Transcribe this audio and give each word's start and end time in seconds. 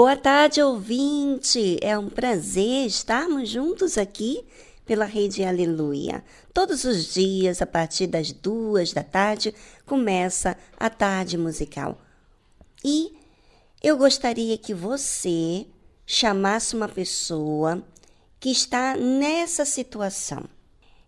Boa 0.00 0.14
tarde, 0.14 0.62
ouvinte! 0.62 1.76
É 1.82 1.98
um 1.98 2.08
prazer 2.08 2.86
estarmos 2.86 3.48
juntos 3.48 3.98
aqui 3.98 4.44
pela 4.86 5.04
Rede 5.04 5.42
Aleluia. 5.42 6.22
Todos 6.54 6.84
os 6.84 7.12
dias, 7.12 7.60
a 7.60 7.66
partir 7.66 8.06
das 8.06 8.30
duas 8.30 8.92
da 8.92 9.02
tarde, 9.02 9.52
começa 9.84 10.56
a 10.78 10.88
tarde 10.88 11.36
musical. 11.36 12.00
E 12.84 13.12
eu 13.82 13.96
gostaria 13.96 14.56
que 14.56 14.72
você 14.72 15.66
chamasse 16.06 16.76
uma 16.76 16.88
pessoa 16.88 17.82
que 18.38 18.52
está 18.52 18.96
nessa 18.96 19.64
situação. 19.64 20.44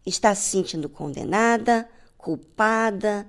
Está 0.05 0.34
se 0.34 0.51
sentindo 0.51 0.89
condenada, 0.89 1.89
culpada 2.19 3.25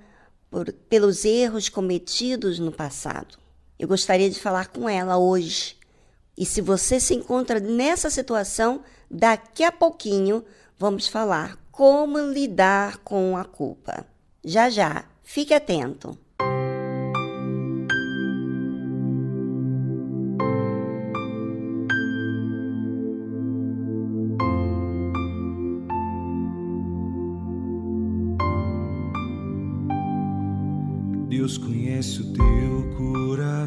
por, 0.50 0.74
pelos 0.90 1.24
erros 1.24 1.70
cometidos 1.70 2.58
no 2.58 2.72
passado. 2.72 3.41
Eu 3.82 3.88
gostaria 3.88 4.30
de 4.30 4.40
falar 4.40 4.68
com 4.68 4.88
ela 4.88 5.18
hoje. 5.18 5.76
E 6.38 6.46
se 6.46 6.62
você 6.62 7.00
se 7.00 7.16
encontra 7.16 7.60
nessa 7.60 8.12
situação, 8.12 8.84
daqui 9.10 9.64
a 9.64 9.72
pouquinho 9.72 10.46
vamos 10.78 11.08
falar 11.08 11.58
como 11.72 12.20
lidar 12.20 12.98
com 12.98 13.36
a 13.36 13.44
culpa. 13.44 14.06
Já 14.46 14.70
já, 14.70 15.06
fique 15.24 15.52
atento. 15.52 16.16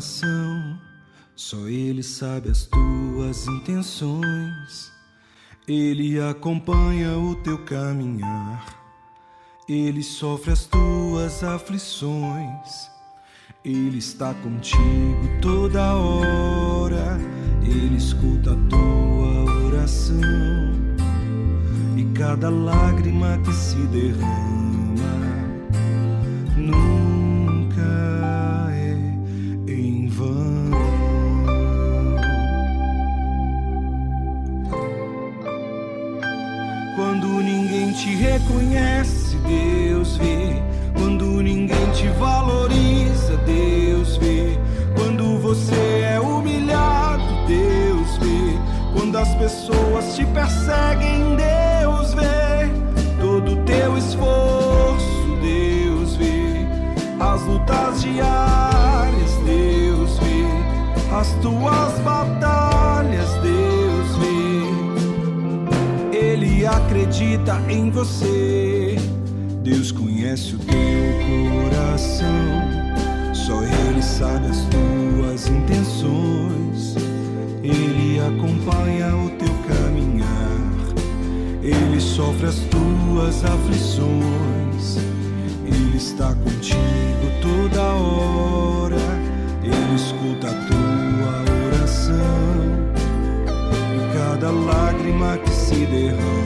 Coração, 0.04 0.78
só 1.34 1.56
Ele 1.66 2.02
sabe 2.02 2.50
as 2.50 2.66
tuas 2.66 3.46
intenções. 3.48 4.92
Ele 5.66 6.20
acompanha 6.20 7.16
o 7.16 7.34
teu 7.36 7.64
caminhar, 7.64 8.66
Ele 9.66 10.02
sofre 10.02 10.52
as 10.52 10.66
tuas 10.66 11.42
aflições. 11.42 12.90
Ele 13.64 13.96
está 13.96 14.34
contigo 14.34 15.40
toda 15.40 15.94
hora, 15.94 17.18
Ele 17.62 17.96
escuta 17.96 18.52
a 18.52 18.68
tua 18.68 19.66
oração 19.66 20.20
e 21.96 22.04
cada 22.14 22.50
lágrima 22.50 23.40
que 23.42 23.52
se 23.54 23.78
derrama. 23.86 24.53
te 38.04 38.14
reconhece, 38.16 39.34
Deus 39.38 40.18
vê. 40.18 40.62
Quando 40.92 41.24
ninguém 41.42 41.90
te 41.92 42.06
valoriza, 42.18 43.34
Deus 43.46 44.18
vê. 44.18 44.58
Quando 44.94 45.38
você 45.38 46.02
é 46.14 46.20
humilhado, 46.20 47.24
Deus 47.48 48.18
vê. 48.18 48.58
Quando 48.92 49.16
as 49.16 49.34
pessoas 49.36 50.14
te 50.14 50.26
perseguem, 50.26 51.34
Deus 51.34 52.12
vê. 52.12 52.68
Todo 53.18 53.56
teu 53.64 53.96
esforço, 53.96 55.38
Deus 55.40 56.16
vê. 56.16 56.66
As 57.18 57.40
lutas 57.46 58.02
diárias, 58.02 59.32
Deus 59.46 60.18
vê. 60.18 61.16
As 61.18 61.28
tuas 61.40 61.98
batalhas, 62.00 63.32
Deus 63.42 63.73
acredita 66.66 67.60
em 67.68 67.90
você. 67.90 68.96
Deus 69.62 69.90
conhece 69.90 70.54
o 70.54 70.58
teu 70.58 71.70
coração, 71.70 72.24
só 73.32 73.62
Ele 73.62 74.02
sabe 74.02 74.46
as 74.48 74.66
tuas 74.66 75.46
intenções. 75.48 76.96
Ele 77.62 78.20
acompanha 78.20 79.16
o 79.16 79.30
teu 79.30 79.54
caminhar, 79.68 80.60
Ele 81.62 82.00
sofre 82.00 82.46
as 82.46 82.56
tuas 82.56 83.44
aflições. 83.44 84.98
Ele 85.66 85.96
está 85.96 86.34
contigo 86.34 86.78
toda 87.40 87.82
hora, 87.82 88.96
Ele 89.62 89.94
escuta 89.94 90.48
a 90.48 90.66
tua 90.66 91.68
oração 91.68 92.83
cada 94.14 94.50
lágrima 94.50 95.38
que 95.38 95.50
se 95.50 95.86
derrama 95.86 96.44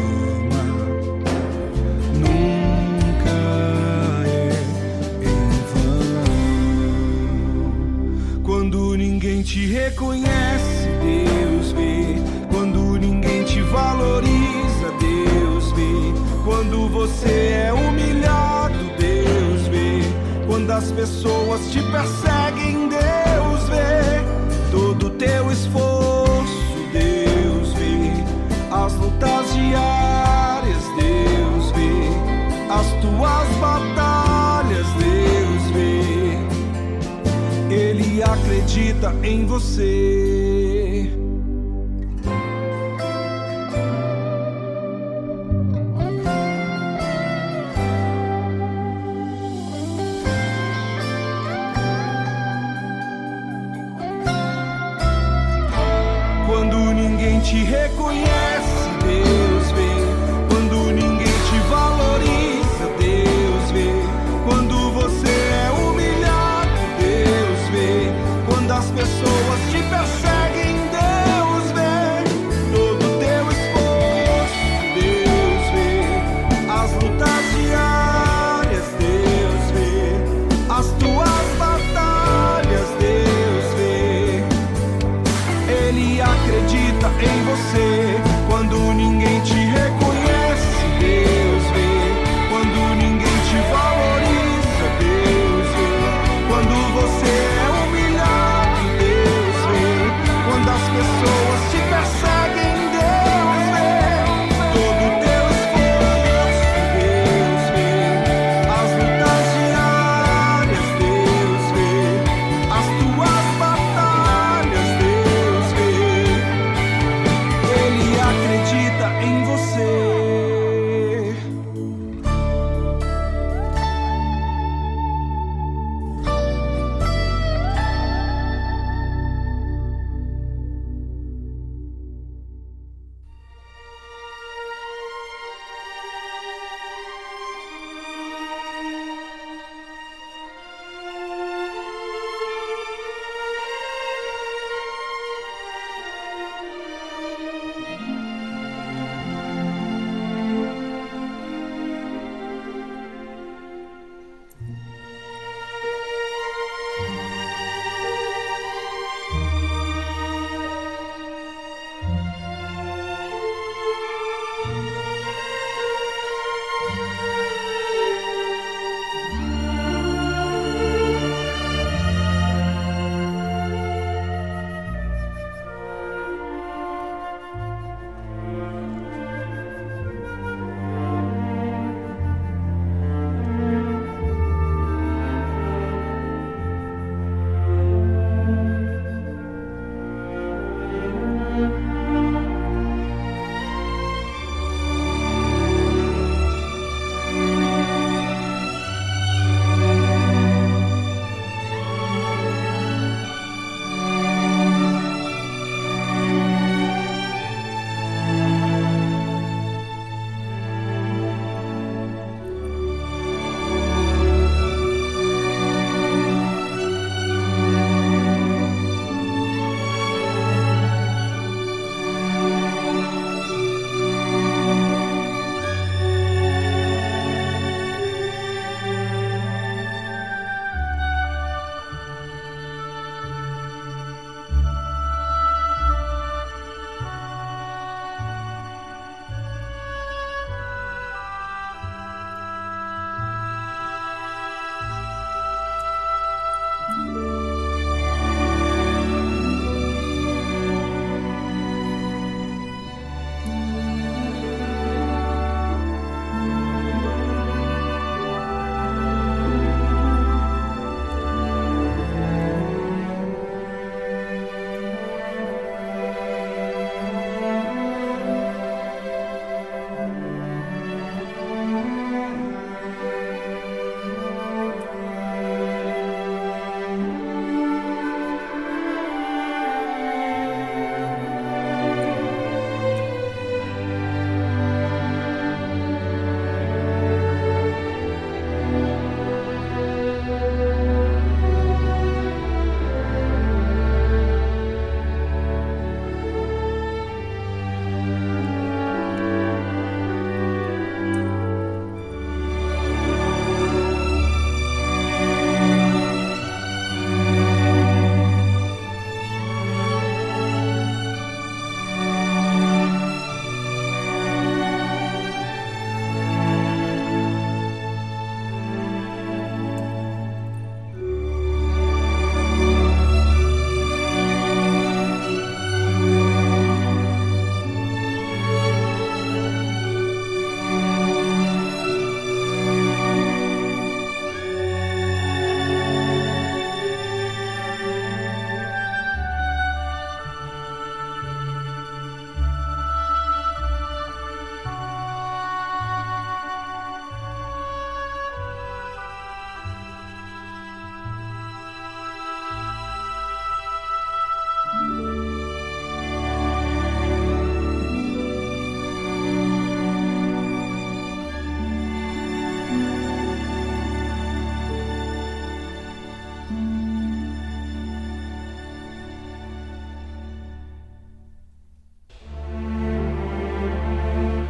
ninguém 9.18 9.42
te 9.42 9.66
reconhece, 9.66 10.88
Deus 11.02 11.72
vê. 11.72 12.16
Quando 12.50 12.96
ninguém 12.98 13.44
te 13.44 13.60
valoriza, 13.62 14.92
Deus 15.00 15.72
vê. 15.72 16.12
Quando 16.44 16.88
você 16.88 17.66
é 17.66 17.72
humilhado, 17.72 18.78
Deus 18.96 19.66
vê. 19.68 20.02
Quando 20.46 20.70
as 20.70 20.90
pessoas 20.92 21.70
te 21.70 21.82
perseguem, 21.90 22.37
em 39.22 39.44
você. 39.46 40.37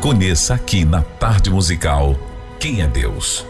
Conheça 0.00 0.54
aqui 0.54 0.82
na 0.82 1.02
Tarde 1.02 1.50
Musical 1.50 2.16
quem 2.58 2.80
é 2.80 2.88
Deus. 2.88 3.44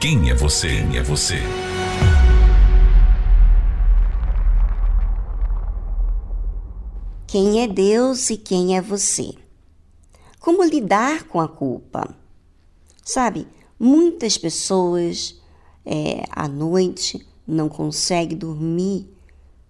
Quem 0.00 0.30
é 0.30 0.34
você? 0.34 0.78
Quem 0.78 0.96
é 0.96 1.02
você? 1.02 1.36
Quem 7.26 7.60
é 7.60 7.68
Deus 7.68 8.30
e 8.30 8.38
quem 8.38 8.78
é 8.78 8.80
você? 8.80 9.34
Como 10.40 10.64
lidar 10.64 11.24
com 11.24 11.38
a 11.38 11.46
culpa? 11.46 12.16
Sabe, 13.04 13.46
muitas 13.78 14.38
pessoas 14.38 15.38
é, 15.84 16.24
à 16.30 16.48
noite 16.48 17.28
não 17.46 17.68
conseguem 17.68 18.38
dormir 18.38 19.06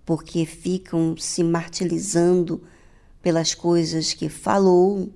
porque 0.07 0.47
ficam 0.47 1.17
se 1.17 1.43
martirizando 1.43 2.63
pelas 3.21 3.53
coisas 3.53 4.15
que 4.15 4.29
falou, 4.29 5.11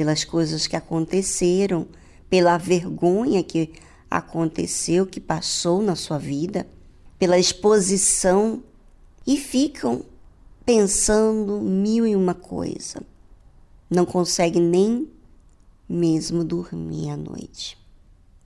pelas 0.00 0.24
coisas 0.24 0.66
que 0.66 0.76
aconteceram, 0.76 1.86
pela 2.30 2.56
vergonha 2.56 3.42
que 3.42 3.70
aconteceu, 4.10 5.06
que 5.06 5.20
passou 5.20 5.82
na 5.82 5.94
sua 5.94 6.16
vida, 6.16 6.66
pela 7.18 7.38
exposição 7.38 8.62
e 9.26 9.36
ficam 9.36 10.02
pensando 10.64 11.60
mil 11.60 12.06
e 12.06 12.16
uma 12.16 12.32
coisa. 12.32 13.02
Não 13.90 14.06
consegue 14.06 14.58
nem 14.58 15.06
mesmo 15.86 16.44
dormir 16.44 17.10
à 17.10 17.16
noite, 17.18 17.76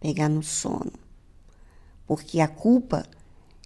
pegar 0.00 0.28
no 0.28 0.42
sono. 0.42 0.90
Porque 2.04 2.40
a 2.40 2.48
culpa 2.48 3.06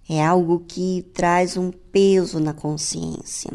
é 0.06 0.22
algo 0.22 0.62
que 0.68 1.06
traz 1.14 1.56
um 1.56 1.70
peso 1.70 2.38
na 2.38 2.52
consciência. 2.52 3.50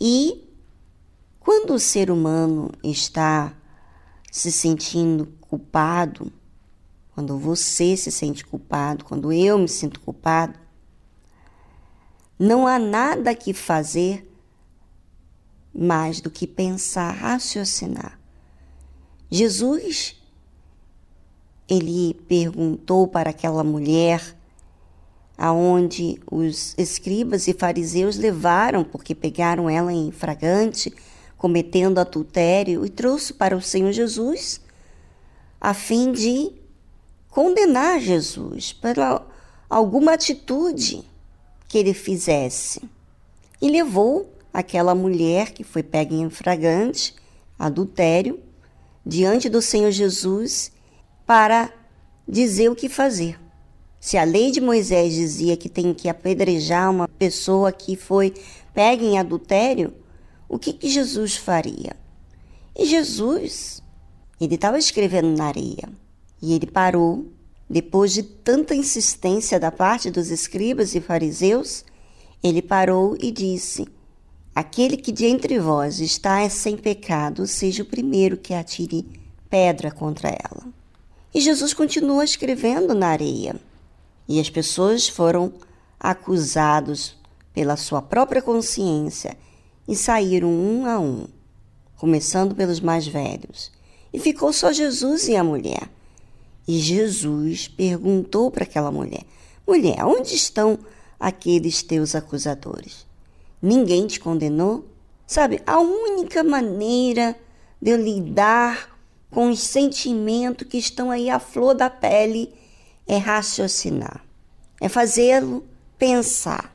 E 0.00 0.47
quando 1.48 1.72
o 1.72 1.78
ser 1.78 2.10
humano 2.10 2.70
está 2.84 3.54
se 4.30 4.52
sentindo 4.52 5.24
culpado, 5.40 6.30
quando 7.14 7.38
você 7.38 7.96
se 7.96 8.12
sente 8.12 8.44
culpado, 8.44 9.02
quando 9.02 9.32
eu 9.32 9.56
me 9.56 9.66
sinto 9.66 9.98
culpado, 9.98 10.58
não 12.38 12.66
há 12.66 12.78
nada 12.78 13.34
que 13.34 13.54
fazer 13.54 14.30
mais 15.74 16.20
do 16.20 16.30
que 16.30 16.46
pensar, 16.46 17.12
raciocinar. 17.12 18.20
Jesus, 19.30 20.20
ele 21.66 22.12
perguntou 22.28 23.08
para 23.08 23.30
aquela 23.30 23.64
mulher 23.64 24.36
aonde 25.38 26.20
os 26.30 26.74
escribas 26.76 27.48
e 27.48 27.54
fariseus 27.54 28.18
levaram, 28.18 28.84
porque 28.84 29.14
pegaram 29.14 29.70
ela 29.70 29.90
em 29.90 30.12
fragante, 30.12 30.92
cometendo 31.38 31.98
adultério, 31.98 32.84
e 32.84 32.90
trouxe 32.90 33.32
para 33.32 33.56
o 33.56 33.62
Senhor 33.62 33.92
Jesus, 33.92 34.60
a 35.60 35.72
fim 35.72 36.12
de 36.12 36.52
condenar 37.30 38.00
Jesus 38.00 38.72
para 38.72 39.22
alguma 39.70 40.14
atitude 40.14 41.04
que 41.68 41.78
ele 41.78 41.94
fizesse. 41.94 42.82
E 43.62 43.70
levou 43.70 44.32
aquela 44.52 44.94
mulher 44.94 45.52
que 45.52 45.62
foi 45.62 45.82
pega 45.82 46.14
em 46.14 46.28
flagrante 46.28 47.14
adultério 47.58 48.40
diante 49.06 49.48
do 49.48 49.62
Senhor 49.62 49.90
Jesus 49.90 50.72
para 51.24 51.72
dizer 52.26 52.70
o 52.70 52.74
que 52.74 52.88
fazer. 52.88 53.38
Se 54.00 54.16
a 54.16 54.24
lei 54.24 54.50
de 54.50 54.60
Moisés 54.60 55.12
dizia 55.14 55.56
que 55.56 55.68
tem 55.68 55.92
que 55.92 56.08
apedrejar 56.08 56.90
uma 56.90 57.08
pessoa 57.08 57.72
que 57.72 57.96
foi 57.96 58.32
pega 58.72 59.04
em 59.04 59.18
adultério, 59.18 59.92
o 60.48 60.58
que, 60.58 60.72
que 60.72 60.88
Jesus 60.88 61.36
faria? 61.36 61.94
E 62.76 62.86
Jesus, 62.86 63.82
ele 64.40 64.54
estava 64.54 64.78
escrevendo 64.78 65.36
na 65.36 65.46
areia 65.46 65.88
e 66.40 66.54
ele 66.54 66.66
parou 66.66 67.26
depois 67.68 68.12
de 68.12 68.22
tanta 68.22 68.74
insistência 68.74 69.60
da 69.60 69.70
parte 69.70 70.10
dos 70.10 70.30
escribas 70.30 70.94
e 70.94 71.00
fariseus, 71.00 71.84
ele 72.42 72.62
parou 72.62 73.16
e 73.20 73.30
disse: 73.30 73.86
Aquele 74.54 74.96
que 74.96 75.12
de 75.12 75.26
entre 75.26 75.58
vós 75.58 76.00
está 76.00 76.48
sem 76.48 76.76
pecado, 76.78 77.46
seja 77.46 77.82
o 77.82 77.86
primeiro 77.86 78.38
que 78.38 78.54
atire 78.54 79.06
pedra 79.50 79.90
contra 79.90 80.28
ela. 80.28 80.66
E 81.34 81.40
Jesus 81.40 81.74
continua 81.74 82.24
escrevendo 82.24 82.94
na 82.94 83.08
areia. 83.08 83.56
E 84.26 84.40
as 84.40 84.48
pessoas 84.48 85.08
foram 85.08 85.52
acusados 86.00 87.16
pela 87.52 87.76
sua 87.76 88.00
própria 88.00 88.40
consciência 88.40 89.36
e 89.88 89.96
saíram 89.96 90.50
um 90.50 90.86
a 90.86 91.00
um, 91.00 91.26
começando 91.96 92.54
pelos 92.54 92.78
mais 92.78 93.06
velhos. 93.06 93.72
E 94.12 94.18
ficou 94.20 94.52
só 94.52 94.70
Jesus 94.70 95.26
e 95.26 95.34
a 95.34 95.42
mulher. 95.42 95.88
E 96.66 96.78
Jesus 96.78 97.66
perguntou 97.66 98.50
para 98.50 98.64
aquela 98.64 98.92
mulher: 98.92 99.24
Mulher, 99.66 100.04
onde 100.04 100.34
estão 100.34 100.78
aqueles 101.18 101.82
teus 101.82 102.14
acusadores? 102.14 103.06
Ninguém 103.60 104.06
te 104.06 104.20
condenou? 104.20 104.84
Sabe, 105.26 105.62
a 105.66 105.78
única 105.78 106.44
maneira 106.44 107.34
de 107.80 107.90
eu 107.90 108.02
lidar 108.02 108.98
com 109.30 109.50
os 109.50 109.60
sentimentos 109.60 110.66
que 110.66 110.78
estão 110.78 111.10
aí 111.10 111.28
à 111.28 111.38
flor 111.38 111.74
da 111.74 111.90
pele 111.90 112.54
é 113.06 113.16
raciocinar, 113.16 114.24
é 114.80 114.88
fazê-lo 114.88 115.64
pensar. 115.98 116.74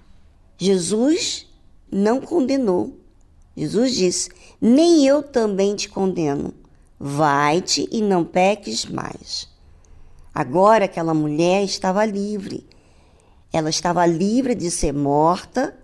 Jesus 0.58 1.48
não 1.92 2.20
condenou. 2.20 3.03
Jesus 3.56 3.96
disse: 3.96 4.30
Nem 4.60 5.06
eu 5.06 5.22
também 5.22 5.76
te 5.76 5.88
condeno. 5.88 6.54
Vai-te 7.00 7.88
e 7.92 8.02
não 8.02 8.24
peques 8.24 8.86
mais. 8.86 9.48
Agora 10.34 10.86
aquela 10.86 11.14
mulher 11.14 11.64
estava 11.64 12.06
livre. 12.06 12.66
Ela 13.52 13.70
estava 13.70 14.06
livre 14.06 14.56
de 14.56 14.72
ser 14.72 14.94
morta, 14.94 15.78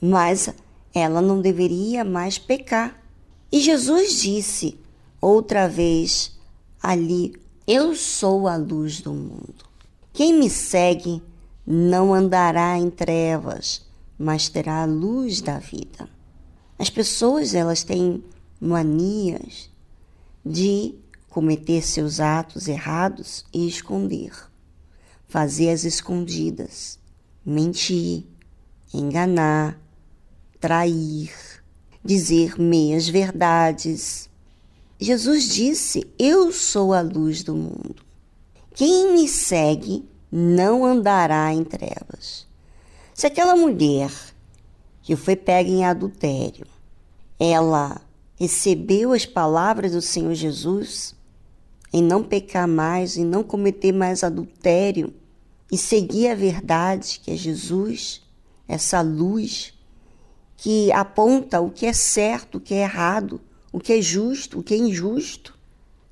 mas 0.00 0.48
ela 0.94 1.20
não 1.20 1.40
deveria 1.40 2.04
mais 2.04 2.38
pecar. 2.38 3.02
E 3.50 3.60
Jesus 3.60 4.20
disse 4.20 4.78
outra 5.20 5.68
vez 5.68 6.38
ali: 6.80 7.34
Eu 7.66 7.96
sou 7.96 8.46
a 8.46 8.56
luz 8.56 9.00
do 9.00 9.12
mundo. 9.12 9.66
Quem 10.12 10.32
me 10.32 10.48
segue 10.48 11.22
não 11.66 12.14
andará 12.14 12.78
em 12.78 12.90
trevas, 12.90 13.86
mas 14.18 14.48
terá 14.48 14.82
a 14.82 14.86
luz 14.86 15.40
da 15.40 15.58
vida. 15.58 16.08
As 16.78 16.88
pessoas 16.88 17.54
elas 17.54 17.82
têm 17.82 18.22
manias 18.60 19.68
de 20.44 20.94
cometer 21.28 21.82
seus 21.82 22.20
atos 22.20 22.68
errados 22.68 23.44
e 23.52 23.66
esconder, 23.66 24.32
fazer 25.26 25.70
as 25.70 25.84
escondidas, 25.84 26.98
mentir, 27.44 28.24
enganar, 28.94 29.78
trair, 30.60 31.32
dizer 32.04 32.58
meias 32.60 33.08
verdades. 33.08 34.30
Jesus 35.00 35.48
disse: 35.48 36.08
Eu 36.18 36.52
sou 36.52 36.94
a 36.94 37.00
luz 37.00 37.42
do 37.42 37.54
mundo. 37.54 38.04
Quem 38.74 39.12
me 39.12 39.28
segue 39.28 40.08
não 40.30 40.84
andará 40.84 41.52
em 41.52 41.64
trevas. 41.64 42.46
Se 43.12 43.26
aquela 43.26 43.56
mulher 43.56 44.12
que 45.08 45.16
foi 45.16 45.34
pega 45.34 45.70
em 45.70 45.86
adultério, 45.86 46.66
ela 47.40 47.98
recebeu 48.36 49.14
as 49.14 49.24
palavras 49.24 49.92
do 49.92 50.02
Senhor 50.02 50.34
Jesus, 50.34 51.14
em 51.90 52.02
não 52.02 52.22
pecar 52.22 52.68
mais, 52.68 53.16
em 53.16 53.24
não 53.24 53.42
cometer 53.42 53.90
mais 53.90 54.22
adultério 54.22 55.14
e 55.72 55.78
seguir 55.78 56.28
a 56.28 56.34
verdade, 56.34 57.22
que 57.24 57.30
é 57.30 57.36
Jesus, 57.36 58.20
essa 58.68 59.00
luz 59.00 59.72
que 60.58 60.92
aponta 60.92 61.58
o 61.58 61.70
que 61.70 61.86
é 61.86 61.94
certo, 61.94 62.58
o 62.58 62.60
que 62.60 62.74
é 62.74 62.82
errado, 62.82 63.40
o 63.72 63.80
que 63.80 63.94
é 63.94 64.02
justo, 64.02 64.58
o 64.58 64.62
que 64.62 64.74
é 64.74 64.76
injusto. 64.76 65.56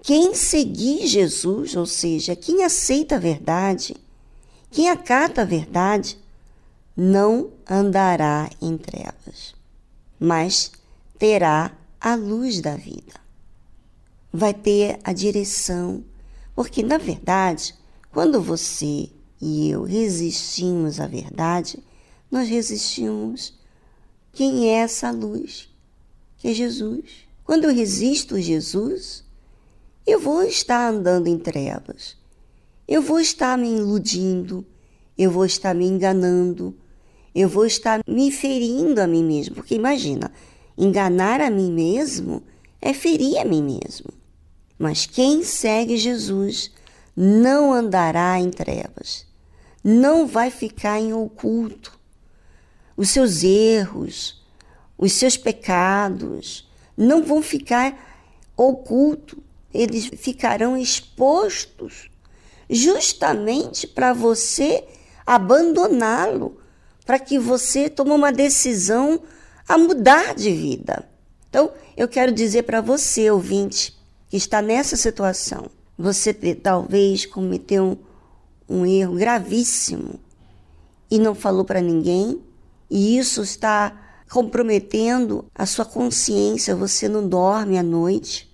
Quem 0.03 0.35
seguir 0.35 1.07
Jesus, 1.07 1.77
ou 1.77 1.85
seja, 1.85 2.35
quem 2.35 2.65
aceita 2.65 3.17
a 3.17 3.19
verdade, 3.19 3.95
quem 4.71 4.89
acata 4.89 5.43
a 5.43 5.45
verdade, 5.45 6.17
não 6.97 7.51
andará 7.69 8.49
em 8.61 8.79
trevas, 8.79 9.55
mas 10.19 10.73
terá 11.19 11.77
a 12.01 12.15
luz 12.15 12.61
da 12.61 12.77
vida. 12.77 13.21
vai 14.33 14.53
ter 14.53 14.99
a 15.03 15.13
direção. 15.13 16.05
Porque, 16.55 16.83
na 16.83 16.99
verdade, 16.99 17.75
quando 18.13 18.41
você 18.41 19.09
e 19.41 19.71
eu 19.71 19.83
resistimos 19.83 21.01
à 21.01 21.07
verdade, 21.07 21.83
nós 22.31 22.49
resistimos 22.49 23.55
quem 24.33 24.69
é 24.69 24.79
essa 24.79 25.11
luz, 25.11 25.69
que 26.39 26.49
é 26.49 26.53
Jesus. 26.53 27.27
Quando 27.45 27.65
eu 27.65 27.75
resisto 27.75 28.35
a 28.35 28.41
Jesus, 28.41 29.25
eu 30.07 30.21
vou 30.21 30.43
estar 30.43 30.89
andando 30.93 31.29
em 31.29 31.39
trevas. 31.39 32.17
Eu 32.87 33.03
vou 33.03 33.19
estar 33.19 33.57
me 33.57 33.69
iludindo, 33.69 34.65
eu 35.17 35.31
vou 35.31 35.45
estar 35.45 35.75
me 35.75 35.87
enganando, 35.87 36.77
eu 37.39 37.51
vou 37.51 37.67
estar 37.67 38.01
me 38.07 38.33
ferindo 38.33 38.99
a 38.99 39.07
mim 39.07 39.23
mesmo. 39.23 39.57
Porque 39.57 39.75
imagina, 39.75 40.33
enganar 40.77 41.43
a 41.43 41.51
mim 41.51 41.71
mesmo 41.71 42.43
é 42.81 42.95
ferir 42.95 43.37
a 43.39 43.45
mim 43.45 43.63
mesmo. 43.63 44.09
Mas 44.79 45.05
quem 45.05 45.43
segue 45.43 45.99
Jesus 45.99 46.71
não 47.15 47.75
andará 47.75 48.41
em 48.41 48.49
trevas, 48.49 49.27
não 49.85 50.27
vai 50.27 50.51
ficar 50.51 50.99
em 50.99 51.13
oculto. 51.13 51.99
Os 52.97 53.11
seus 53.11 53.43
erros, 53.43 54.43
os 54.97 55.13
seus 55.13 55.37
pecados 55.37 56.67
não 56.97 57.23
vão 57.23 57.43
ficar 57.43 58.17
oculto, 58.57 59.43
eles 59.75 60.07
ficarão 60.07 60.75
expostos 60.75 62.11
justamente 62.69 63.87
para 63.87 64.15
você 64.15 64.85
abandoná-lo, 65.27 66.59
para 67.07 67.21
que 67.21 67.39
você 67.39 67.89
tome 67.89 68.11
uma 68.11 68.33
decisão 68.33 69.23
a 69.69 69.79
mudar 69.79 70.35
de 70.35 70.51
vida. 70.51 71.09
Então, 71.49 71.71
eu 71.97 72.09
quero 72.09 72.33
dizer 72.33 72.65
para 72.65 72.81
você, 72.81 73.31
ouvinte, 73.31 73.97
que 74.29 74.37
está 74.37 74.61
nessa 74.61 74.97
situação, 74.97 75.71
você 75.97 76.35
talvez 76.35 77.25
cometeu 77.25 77.99
um, 78.69 78.81
um 78.81 78.85
erro 78.85 79.15
gravíssimo 79.15 80.21
e 81.09 81.19
não 81.19 81.35
falou 81.35 81.65
para 81.65 81.81
ninguém, 81.81 82.43
e 82.91 83.17
isso 83.17 83.43
está 83.43 84.03
comprometendo 84.29 85.45
a 85.55 85.65
sua 85.65 85.85
consciência, 85.85 86.75
você 86.75 87.09
não 87.09 87.29
dorme 87.29 87.79
à 87.79 87.83
noite, 87.83 88.53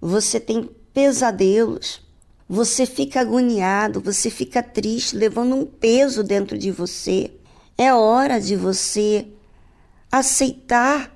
você 0.00 0.40
tem 0.40 0.68
pesadelos, 0.94 2.00
você 2.48 2.86
fica 2.86 3.20
agoniado, 3.20 4.00
você 4.00 4.30
fica 4.30 4.62
triste, 4.62 5.16
levando 5.16 5.54
um 5.54 5.66
peso 5.66 6.22
dentro 6.22 6.56
de 6.56 6.70
você. 6.70 7.30
É 7.76 7.92
hora 7.92 8.40
de 8.40 8.56
você 8.56 9.26
aceitar 10.10 11.12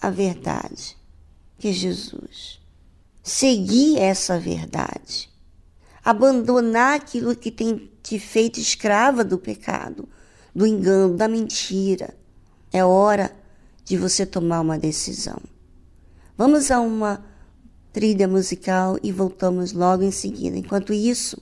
a 0.00 0.10
verdade, 0.10 0.96
que 1.58 1.68
é 1.68 1.72
Jesus. 1.72 2.60
Seguir 3.22 3.98
essa 3.98 4.38
verdade. 4.38 5.30
Abandonar 6.04 6.96
aquilo 6.96 7.34
que 7.36 7.50
tem 7.50 7.90
te 8.02 8.18
feito 8.18 8.60
escrava 8.60 9.24
do 9.24 9.38
pecado, 9.38 10.06
do 10.54 10.66
engano, 10.66 11.16
da 11.16 11.26
mentira. 11.26 12.14
É 12.72 12.84
hora 12.84 13.34
de 13.84 13.96
você 13.96 14.26
tomar 14.26 14.60
uma 14.60 14.78
decisão. 14.78 15.40
Vamos 16.36 16.70
a 16.70 16.80
uma 16.80 17.24
trilha 17.92 18.28
musical 18.28 18.98
e 19.02 19.10
voltamos 19.12 19.72
logo 19.72 20.02
em 20.02 20.10
seguida. 20.10 20.58
Enquanto 20.58 20.92
isso, 20.92 21.40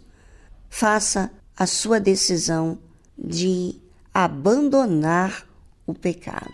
faça 0.69 1.33
a 1.57 1.67
sua 1.67 1.99
decisão 1.99 2.79
de 3.19 3.82
abandonar 4.15 5.47
o 5.87 5.95
pecado. 5.95 6.53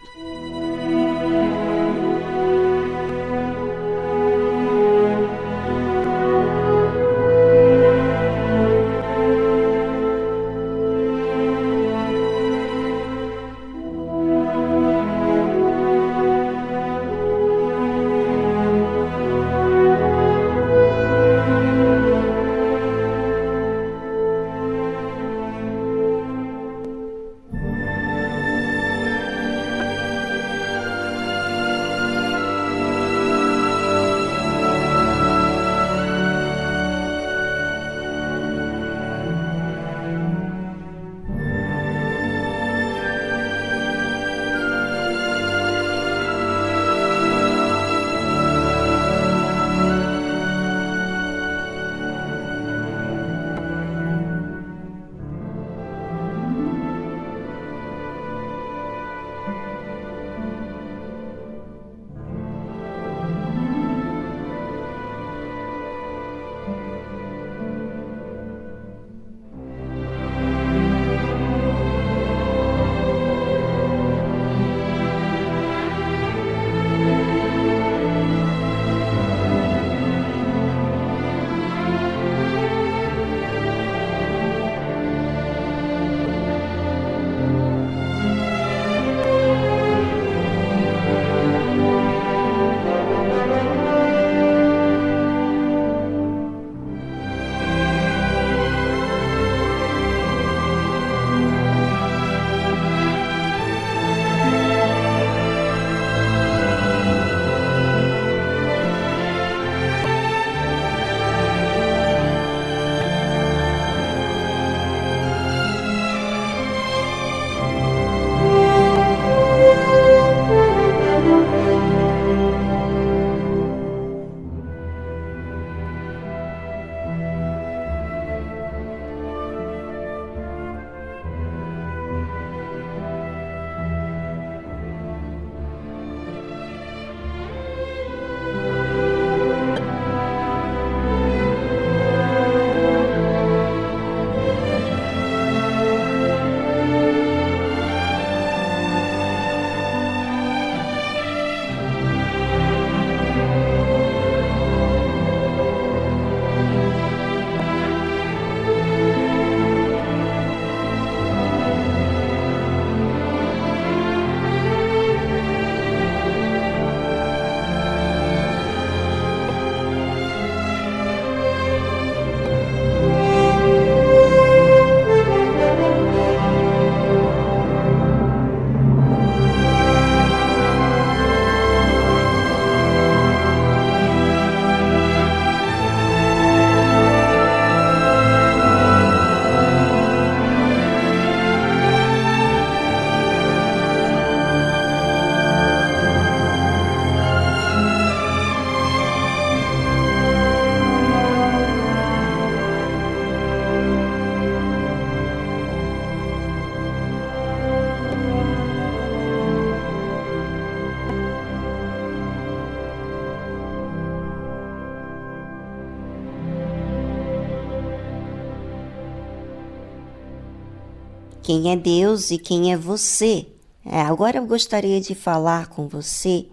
Quem 221.49 221.73
é 221.73 221.77
Deus 221.77 222.31
e 222.31 222.37
quem 222.37 222.75
é 222.75 222.77
você. 222.77 223.47
É, 223.83 224.03
agora 224.03 224.37
eu 224.37 224.45
gostaria 224.45 225.01
de 225.01 225.15
falar 225.15 225.69
com 225.69 225.89
você 225.89 226.47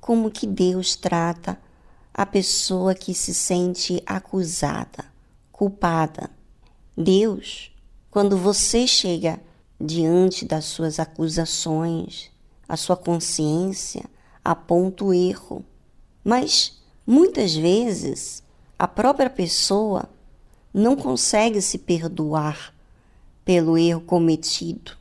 como 0.00 0.30
que 0.30 0.46
Deus 0.46 0.94
trata 0.94 1.58
a 2.14 2.24
pessoa 2.24 2.94
que 2.94 3.12
se 3.12 3.34
sente 3.34 4.00
acusada, 4.06 5.04
culpada. 5.50 6.30
Deus, 6.96 7.72
quando 8.08 8.36
você 8.36 8.86
chega 8.86 9.40
diante 9.80 10.44
das 10.44 10.66
suas 10.66 11.00
acusações, 11.00 12.30
a 12.68 12.76
sua 12.76 12.96
consciência 12.96 14.04
aponta 14.44 15.06
o 15.06 15.12
erro. 15.12 15.64
Mas 16.22 16.80
muitas 17.04 17.52
vezes 17.52 18.44
a 18.78 18.86
própria 18.86 19.28
pessoa 19.28 20.08
não 20.72 20.94
consegue 20.94 21.60
se 21.60 21.78
perdoar 21.78 22.72
pelo 23.50 23.76
erro 23.76 24.02
cometido. 24.02 24.92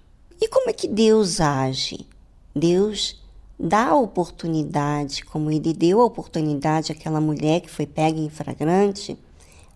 E 0.41 0.47
como 0.47 0.71
é 0.71 0.73
que 0.73 0.87
Deus 0.87 1.39
age? 1.39 2.07
Deus 2.55 3.21
dá 3.59 3.89
a 3.89 3.95
oportunidade, 3.95 5.23
como 5.23 5.51
ele 5.51 5.71
deu 5.71 6.01
a 6.01 6.05
oportunidade 6.05 6.91
àquela 6.91 7.21
mulher 7.21 7.61
que 7.61 7.69
foi 7.69 7.85
pega 7.85 8.17
em 8.17 8.27
flagrante 8.27 9.15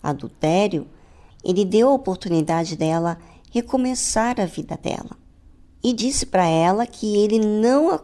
adultério, 0.02 0.88
ele 1.44 1.64
deu 1.64 1.88
a 1.88 1.94
oportunidade 1.94 2.74
dela 2.74 3.16
recomeçar 3.52 4.40
a 4.40 4.44
vida 4.44 4.76
dela. 4.76 5.16
E 5.80 5.92
disse 5.92 6.26
para 6.26 6.44
ela 6.44 6.84
que 6.84 7.16
ele 7.16 7.38
não 7.38 7.92
a, 7.92 8.00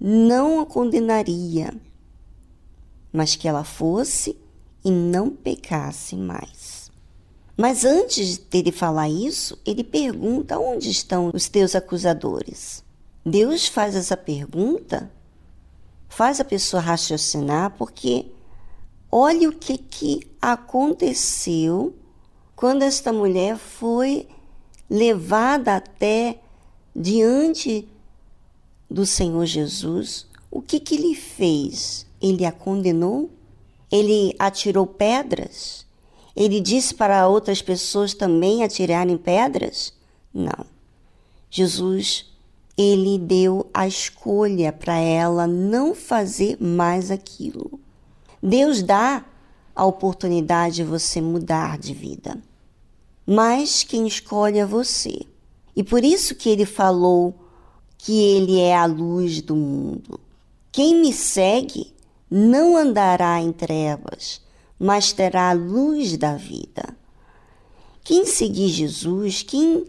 não 0.00 0.60
a 0.60 0.66
condenaria, 0.66 1.74
mas 3.12 3.34
que 3.34 3.48
ela 3.48 3.64
fosse 3.64 4.38
e 4.84 4.90
não 4.92 5.30
pecasse 5.30 6.14
mais. 6.14 6.75
Mas 7.56 7.84
antes 7.84 8.36
dele 8.36 8.70
falar 8.70 9.08
isso, 9.08 9.58
ele 9.64 9.82
pergunta: 9.82 10.58
onde 10.58 10.90
estão 10.90 11.30
os 11.32 11.48
teus 11.48 11.74
acusadores? 11.74 12.84
Deus 13.24 13.66
faz 13.66 13.96
essa 13.96 14.16
pergunta, 14.16 15.10
faz 16.08 16.38
a 16.38 16.44
pessoa 16.44 16.82
raciocinar, 16.82 17.74
porque 17.76 18.26
olha 19.10 19.48
o 19.48 19.52
que, 19.52 19.78
que 19.78 20.20
aconteceu 20.40 21.94
quando 22.54 22.82
esta 22.82 23.12
mulher 23.12 23.56
foi 23.56 24.28
levada 24.88 25.76
até 25.76 26.40
diante 26.94 27.88
do 28.90 29.04
Senhor 29.04 29.44
Jesus, 29.44 30.26
o 30.50 30.62
que 30.62 30.78
que 30.80 30.94
ele 30.94 31.14
fez? 31.14 32.06
Ele 32.20 32.44
a 32.44 32.52
condenou? 32.52 33.30
Ele 33.90 34.34
atirou 34.38 34.86
pedras? 34.86 35.85
Ele 36.36 36.60
disse 36.60 36.94
para 36.94 37.26
outras 37.26 37.62
pessoas 37.62 38.12
também 38.12 38.62
atirarem 38.62 39.16
pedras? 39.16 39.92
Não. 40.32 40.66
Jesus, 41.50 42.30
ele 42.76 43.18
deu 43.18 43.70
a 43.72 43.86
escolha 43.88 44.72
para 44.72 44.98
ela 44.98 45.46
não 45.46 45.94
fazer 45.94 46.58
mais 46.60 47.10
aquilo. 47.10 47.80
Deus 48.42 48.82
dá 48.82 49.24
a 49.74 49.84
oportunidade 49.84 50.76
de 50.76 50.84
você 50.84 51.20
mudar 51.20 51.78
de 51.78 51.94
vida 51.94 52.38
mas 53.26 53.82
quem 53.82 54.06
escolhe 54.06 54.58
é 54.58 54.64
você. 54.64 55.22
E 55.74 55.82
por 55.82 56.04
isso 56.04 56.36
que 56.36 56.48
ele 56.48 56.64
falou 56.64 57.34
que 57.98 58.16
ele 58.16 58.60
é 58.60 58.76
a 58.76 58.86
luz 58.86 59.42
do 59.42 59.56
mundo. 59.56 60.20
Quem 60.70 61.00
me 61.00 61.12
segue 61.12 61.92
não 62.30 62.76
andará 62.76 63.40
em 63.40 63.50
trevas, 63.52 64.40
mas 64.78 65.12
terá 65.12 65.50
a 65.50 65.54
luz 65.54 66.16
da 66.16 66.36
vida. 66.36 66.96
Quem 68.02 68.24
seguir 68.24 68.68
Jesus, 68.68 69.42
quem 69.42 69.84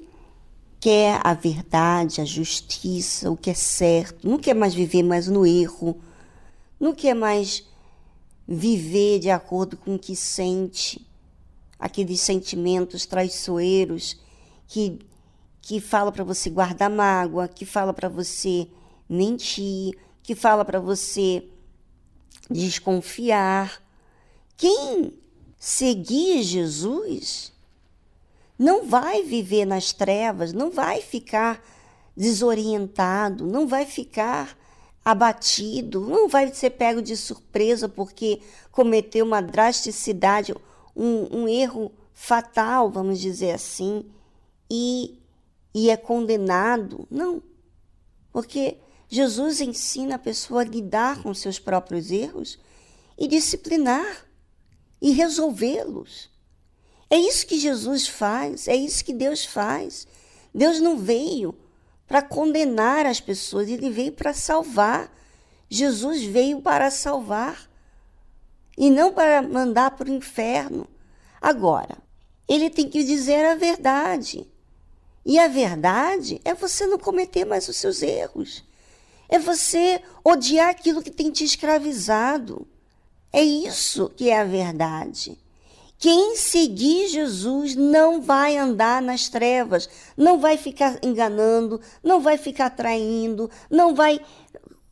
quer 0.79 1.19
a 1.23 1.33
verdade, 1.33 2.21
a 2.21 2.25
justiça, 2.25 3.29
o 3.29 3.37
que 3.37 3.49
é 3.49 3.53
certo, 3.53 4.27
não 4.27 4.37
quer 4.37 4.53
mais 4.53 4.73
viver 4.73 5.03
mais 5.03 5.27
no 5.27 5.45
erro, 5.45 5.99
não 6.79 6.93
quer 6.93 7.13
mais 7.13 7.63
viver 8.47 9.19
de 9.19 9.29
acordo 9.29 9.75
com 9.75 9.95
o 9.95 9.99
que 9.99 10.15
sente, 10.15 11.05
aqueles 11.77 12.21
sentimentos 12.21 13.05
traiçoeiros 13.05 14.17
que 14.67 14.99
que 15.67 15.81
fala 15.81 16.13
para 16.13 16.23
você 16.23 16.49
guardar 16.49 16.89
mágoa, 16.89 17.45
que 17.45 17.65
fala 17.65 17.93
para 17.93 18.07
você 18.07 18.69
mentir, 19.09 19.97
que 20.23 20.33
fala 20.33 20.63
para 20.63 20.79
você 20.79 21.43
desconfiar. 22.49 23.83
Quem 24.57 25.13
seguir 25.59 26.41
Jesus 26.41 27.53
não 28.57 28.87
vai 28.87 29.21
viver 29.21 29.65
nas 29.65 29.93
trevas, 29.93 30.51
não 30.51 30.71
vai 30.71 30.99
ficar 30.99 31.63
desorientado, 32.15 33.45
não 33.45 33.67
vai 33.67 33.85
ficar 33.85 34.57
abatido, 35.05 36.01
não 36.01 36.27
vai 36.27 36.51
ser 36.53 36.71
pego 36.71 37.01
de 37.01 37.15
surpresa 37.15 37.87
porque 37.87 38.41
cometeu 38.71 39.25
uma 39.25 39.41
drasticidade 39.41 40.53
um, 40.95 41.43
um 41.43 41.47
erro 41.47 41.91
fatal, 42.11 42.89
vamos 42.89 43.19
dizer 43.19 43.51
assim, 43.51 44.03
e, 44.69 45.19
e 45.73 45.91
é 45.91 45.95
condenado. 45.95 47.07
Não, 47.11 47.43
porque 48.33 48.77
Jesus 49.07 49.61
ensina 49.61 50.15
a 50.15 50.19
pessoa 50.19 50.61
a 50.61 50.65
lidar 50.65 51.21
com 51.21 51.31
seus 51.33 51.59
próprios 51.59 52.09
erros 52.09 52.59
e 53.17 53.27
disciplinar 53.27 54.26
e 55.01 55.11
resolvê-los. 55.11 56.29
É 57.09 57.17
isso 57.17 57.47
que 57.47 57.57
Jesus 57.57 58.07
faz, 58.07 58.67
é 58.67 58.75
isso 58.75 59.03
que 59.03 59.13
Deus 59.13 59.45
faz. 59.45 60.07
Deus 60.53 60.79
não 60.79 60.97
veio 60.97 61.55
para 62.07 62.21
condenar 62.21 63.05
as 63.05 63.19
pessoas, 63.19 63.69
ele 63.69 63.89
veio 63.89 64.11
para 64.11 64.33
salvar. 64.33 65.13
Jesus 65.69 66.23
veio 66.23 66.61
para 66.61 66.89
salvar 66.89 67.69
e 68.77 68.89
não 68.89 69.11
para 69.11 69.41
mandar 69.41 69.91
para 69.91 70.09
o 70.09 70.13
inferno. 70.13 70.87
Agora, 71.41 71.97
ele 72.47 72.69
tem 72.69 72.89
que 72.89 73.03
dizer 73.03 73.45
a 73.45 73.55
verdade. 73.55 74.47
E 75.25 75.37
a 75.37 75.47
verdade 75.47 76.39
é 76.45 76.53
você 76.53 76.87
não 76.87 76.97
cometer 76.97 77.43
mais 77.43 77.67
os 77.67 77.75
seus 77.75 78.01
erros. 78.01 78.63
É 79.27 79.37
você 79.37 80.01
odiar 80.23 80.69
aquilo 80.69 81.03
que 81.03 81.11
tem 81.11 81.29
te 81.31 81.43
escravizado. 81.43 82.65
É 83.31 83.43
isso 83.43 84.09
que 84.15 84.29
é 84.29 84.39
a 84.39 84.45
verdade. 84.45 85.37
Quem 85.99 86.35
seguir 86.35 87.07
Jesus 87.07 87.75
não 87.75 88.21
vai 88.21 88.55
andar 88.55 89.01
nas 89.01 89.29
trevas, 89.29 89.89
não 90.15 90.39
vai 90.39 90.55
ficar 90.55 90.99
enganando, 91.03 91.81
não 92.03 92.21
vai 92.21 92.37
ficar 92.37 92.69
traindo, 92.69 93.49
não 93.69 93.95
vai 93.95 94.19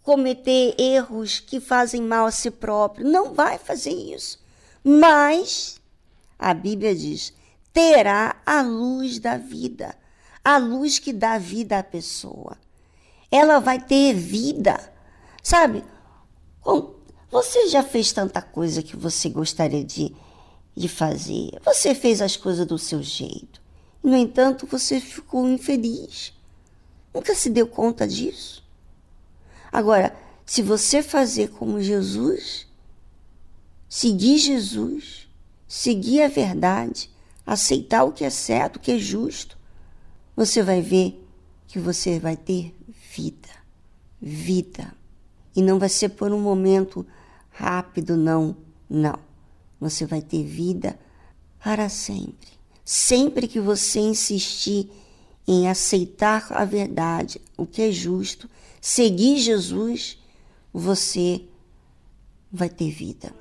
cometer 0.02 0.76
erros 0.80 1.40
que 1.40 1.60
fazem 1.60 2.02
mal 2.02 2.26
a 2.26 2.32
si 2.32 2.50
próprio, 2.50 3.08
não 3.08 3.34
vai 3.34 3.60
fazer 3.60 3.92
isso. 3.92 4.44
Mas 4.84 5.80
a 6.40 6.54
Bíblia 6.54 6.96
diz: 6.96 7.34
terá 7.72 8.36
a 8.46 8.62
luz 8.62 9.20
da 9.20 9.38
vida, 9.38 9.96
a 10.44 10.58
luz 10.58 10.98
que 10.98 11.14
dá 11.14 11.38
vida 11.38 11.78
à 11.78 11.84
pessoa. 11.84 12.58
Ela 13.32 13.60
vai 13.60 13.80
ter 13.80 14.14
vida. 14.14 14.94
Sabe? 15.44 15.84
Você 17.36 17.68
já 17.68 17.84
fez 17.84 18.14
tanta 18.14 18.42
coisa 18.42 18.82
que 18.82 18.96
você 18.96 19.28
gostaria 19.28 19.84
de, 19.84 20.16
de 20.74 20.88
fazer. 20.88 21.60
Você 21.66 21.94
fez 21.94 22.22
as 22.22 22.38
coisas 22.38 22.66
do 22.66 22.78
seu 22.78 23.04
jeito. 23.04 23.62
No 24.02 24.16
entanto, 24.16 24.66
você 24.66 25.02
ficou 25.02 25.46
infeliz. 25.46 26.32
Nunca 27.14 27.36
se 27.36 27.50
deu 27.50 27.68
conta 27.68 28.08
disso. 28.08 28.64
Agora, 29.70 30.16
se 30.46 30.62
você 30.62 31.04
fazer 31.04 31.50
como 31.50 31.82
Jesus, 31.82 32.68
seguir 33.90 34.38
Jesus, 34.38 35.28
seguir 35.68 36.22
a 36.22 36.30
verdade, 36.30 37.12
aceitar 37.46 38.06
o 38.06 38.14
que 38.14 38.24
é 38.24 38.30
certo, 38.30 38.78
o 38.78 38.80
que 38.80 38.94
é 38.94 38.98
justo, 38.98 39.58
você 40.38 40.64
vai 40.64 40.82
ver 40.82 41.22
que 41.68 41.80
você 41.80 42.18
vai 42.18 42.38
ter 42.38 42.74
vida. 43.14 43.50
Vida. 44.22 44.96
E 45.54 45.62
não 45.62 45.78
vai 45.78 45.90
ser 45.90 46.08
por 46.08 46.32
um 46.32 46.40
momento 46.40 47.06
rápido, 47.56 48.18
não. 48.18 48.56
Não. 48.90 49.18
Você 49.80 50.06
vai 50.06 50.22
ter 50.22 50.44
vida 50.44 51.00
para 51.64 51.90
sempre. 51.90 52.50
Sempre 52.84 53.48
que 53.48 53.60
você 53.60 54.00
insistir 54.00 54.90
em 55.48 55.68
aceitar 55.68 56.48
a 56.52 56.66
verdade, 56.66 57.42
o 57.58 57.66
que 57.66 57.82
é 57.82 57.92
justo, 57.92 58.50
seguir 58.82 59.38
Jesus, 59.38 60.18
você 60.74 61.42
vai 62.52 62.70
ter 62.70 62.92
vida. 62.92 63.34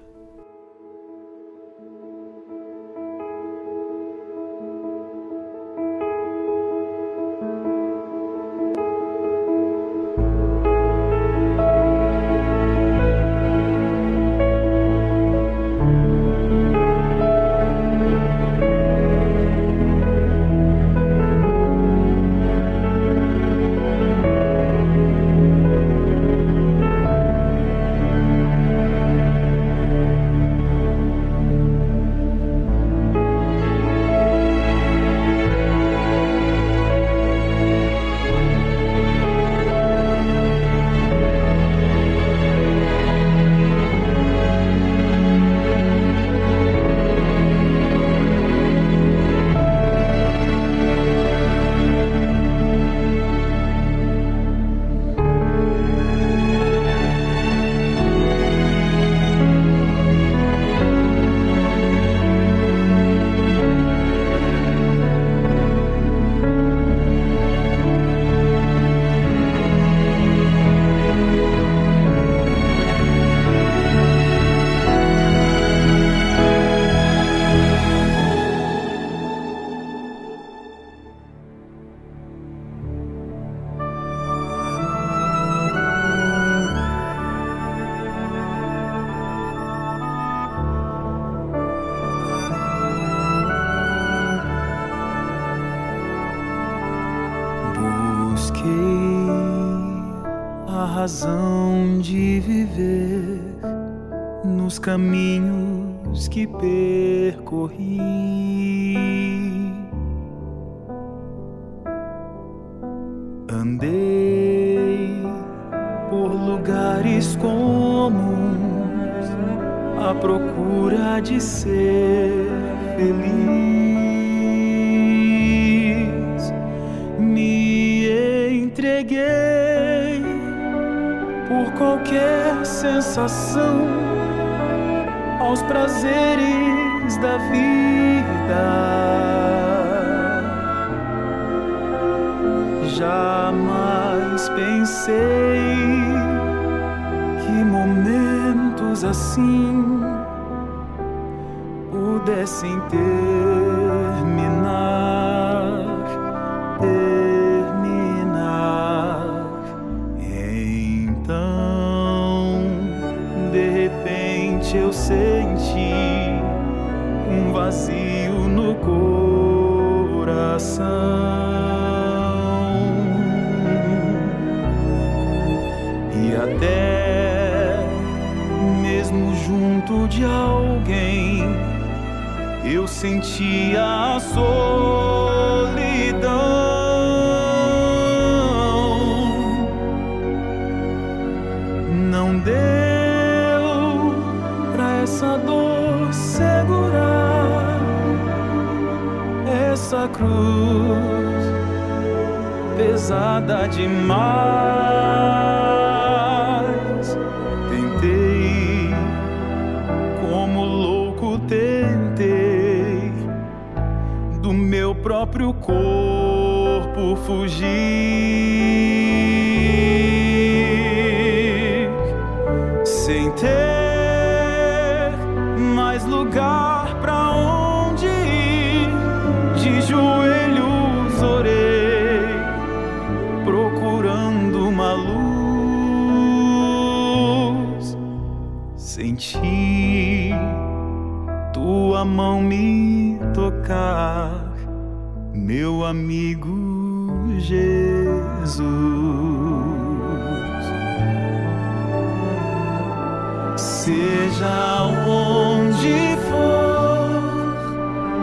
Seja 253.85 254.83
onde 255.07 256.17
for, 256.31 257.51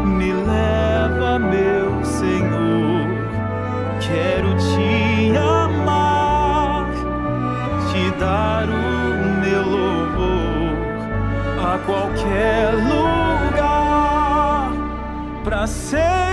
me 0.08 0.34
leva, 0.34 1.38
meu 1.38 2.04
Senhor. 2.04 3.08
Quero 4.00 4.58
te 4.58 5.38
amar, 5.38 6.89
te 7.91 8.10
dar 8.19 8.67
o 8.69 9.39
meu 9.39 9.62
louvor 9.62 10.74
a 11.63 11.78
qualquer 11.86 12.74
lugar, 12.74 13.91
para 15.43 15.67
sempre 15.67 16.30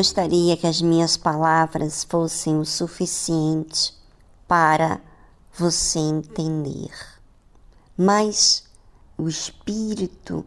gostaria 0.00 0.56
que 0.56 0.66
as 0.66 0.80
minhas 0.80 1.18
palavras 1.18 2.04
fossem 2.04 2.58
o 2.58 2.64
suficiente 2.64 3.94
para 4.48 4.98
você 5.52 5.98
entender. 5.98 6.90
Mas 7.98 8.64
o 9.18 9.28
Espírito 9.28 10.42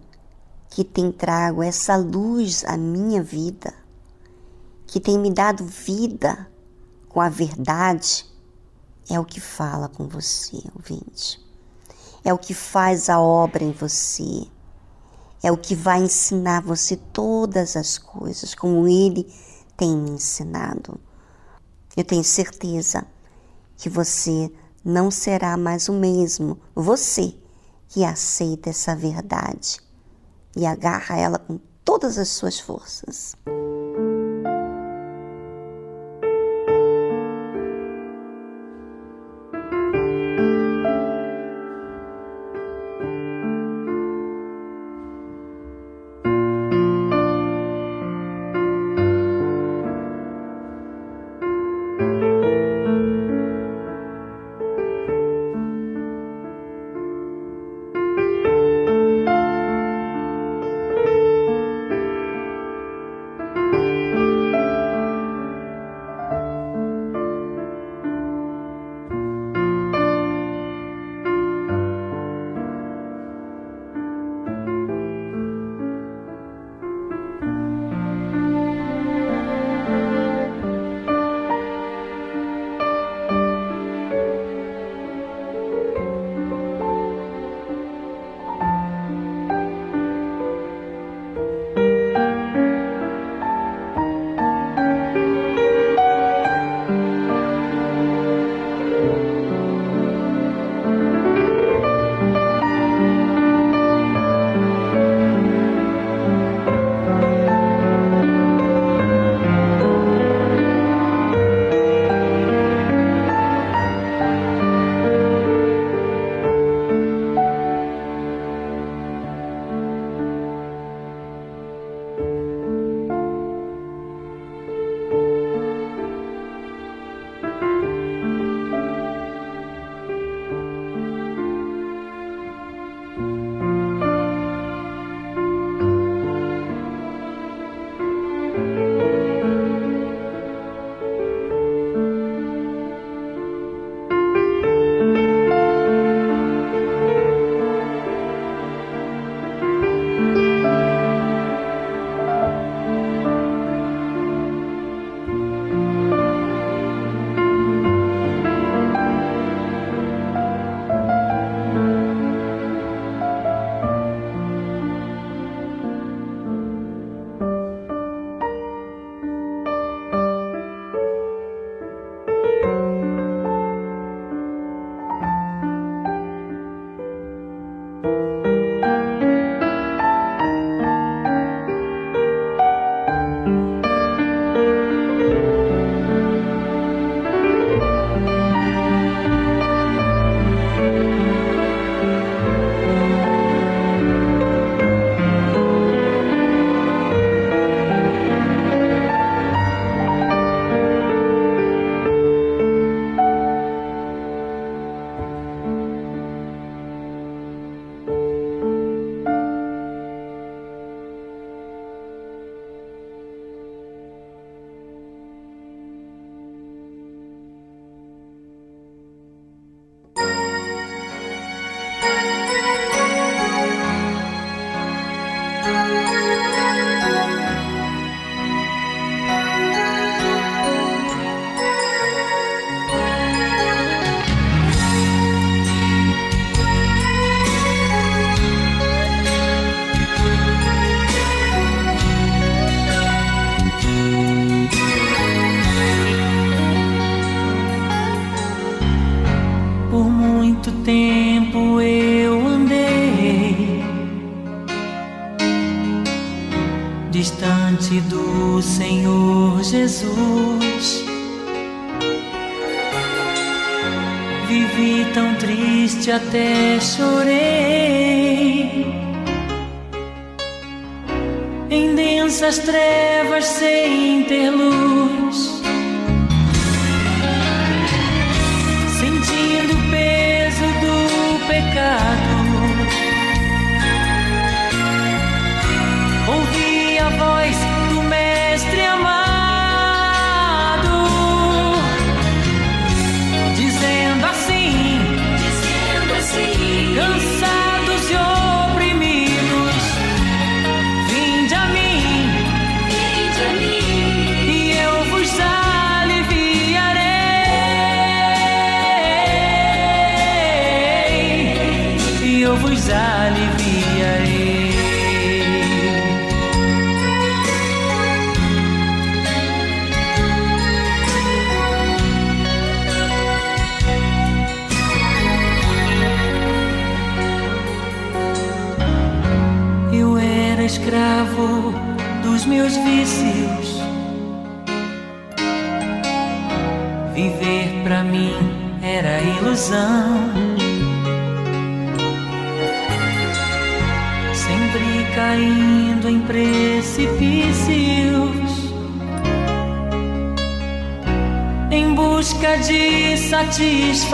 que 0.71 0.83
tem 0.83 1.11
trago 1.11 1.61
essa 1.61 1.95
luz 1.95 2.65
à 2.65 2.75
minha 2.75 3.21
vida, 3.21 3.71
que 4.87 4.99
tem 4.99 5.19
me 5.19 5.31
dado 5.31 5.63
vida 5.63 6.51
com 7.07 7.21
a 7.21 7.29
verdade, 7.29 8.25
é 9.07 9.19
o 9.19 9.25
que 9.25 9.39
fala 9.39 9.87
com 9.87 10.07
você, 10.07 10.63
ouvinte. 10.75 11.39
É 12.25 12.33
o 12.33 12.39
que 12.39 12.55
faz 12.55 13.07
a 13.07 13.19
obra 13.19 13.63
em 13.63 13.71
você. 13.71 14.47
É 15.43 15.51
o 15.51 15.57
que 15.57 15.75
vai 15.75 16.01
ensinar 16.01 16.61
você 16.61 16.95
todas 16.95 17.75
as 17.75 17.97
coisas, 17.97 18.55
como 18.55 18.87
Ele 18.87 19.31
tem 19.77 19.95
me 19.95 20.11
ensinado. 20.11 20.97
Eu 21.95 22.03
tenho 22.05 22.23
certeza 22.23 23.05
que 23.77 23.89
você 23.89 24.49
não 24.83 25.11
será 25.11 25.57
mais 25.57 25.89
o 25.89 25.93
mesmo, 25.93 26.57
você 26.73 27.35
que 27.89 28.03
aceita 28.03 28.69
essa 28.69 28.95
verdade 28.95 29.79
e 30.55 30.65
agarra 30.65 31.17
ela 31.17 31.37
com 31.37 31.59
todas 31.83 32.17
as 32.17 32.29
suas 32.29 32.59
forças. 32.59 33.35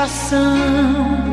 Satisfação. 0.08 1.29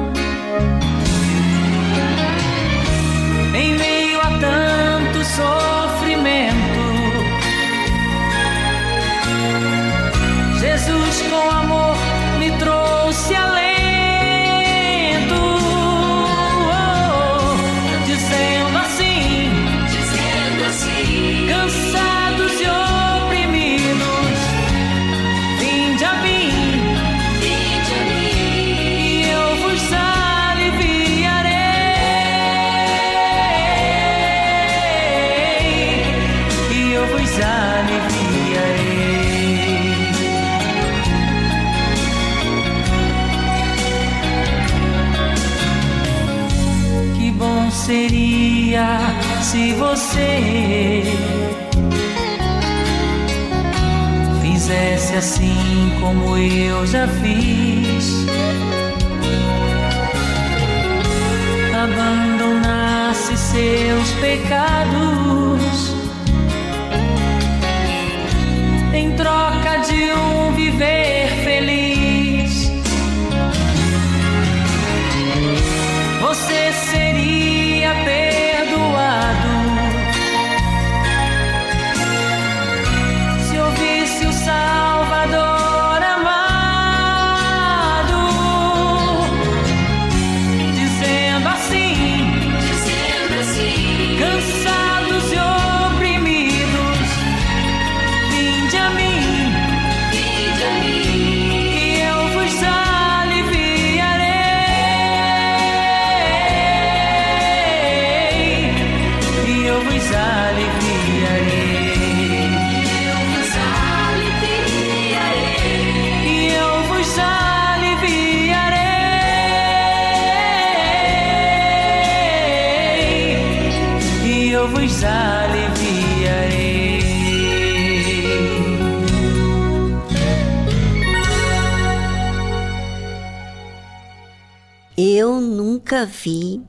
Nunca 135.86 136.04
vi 136.04 136.60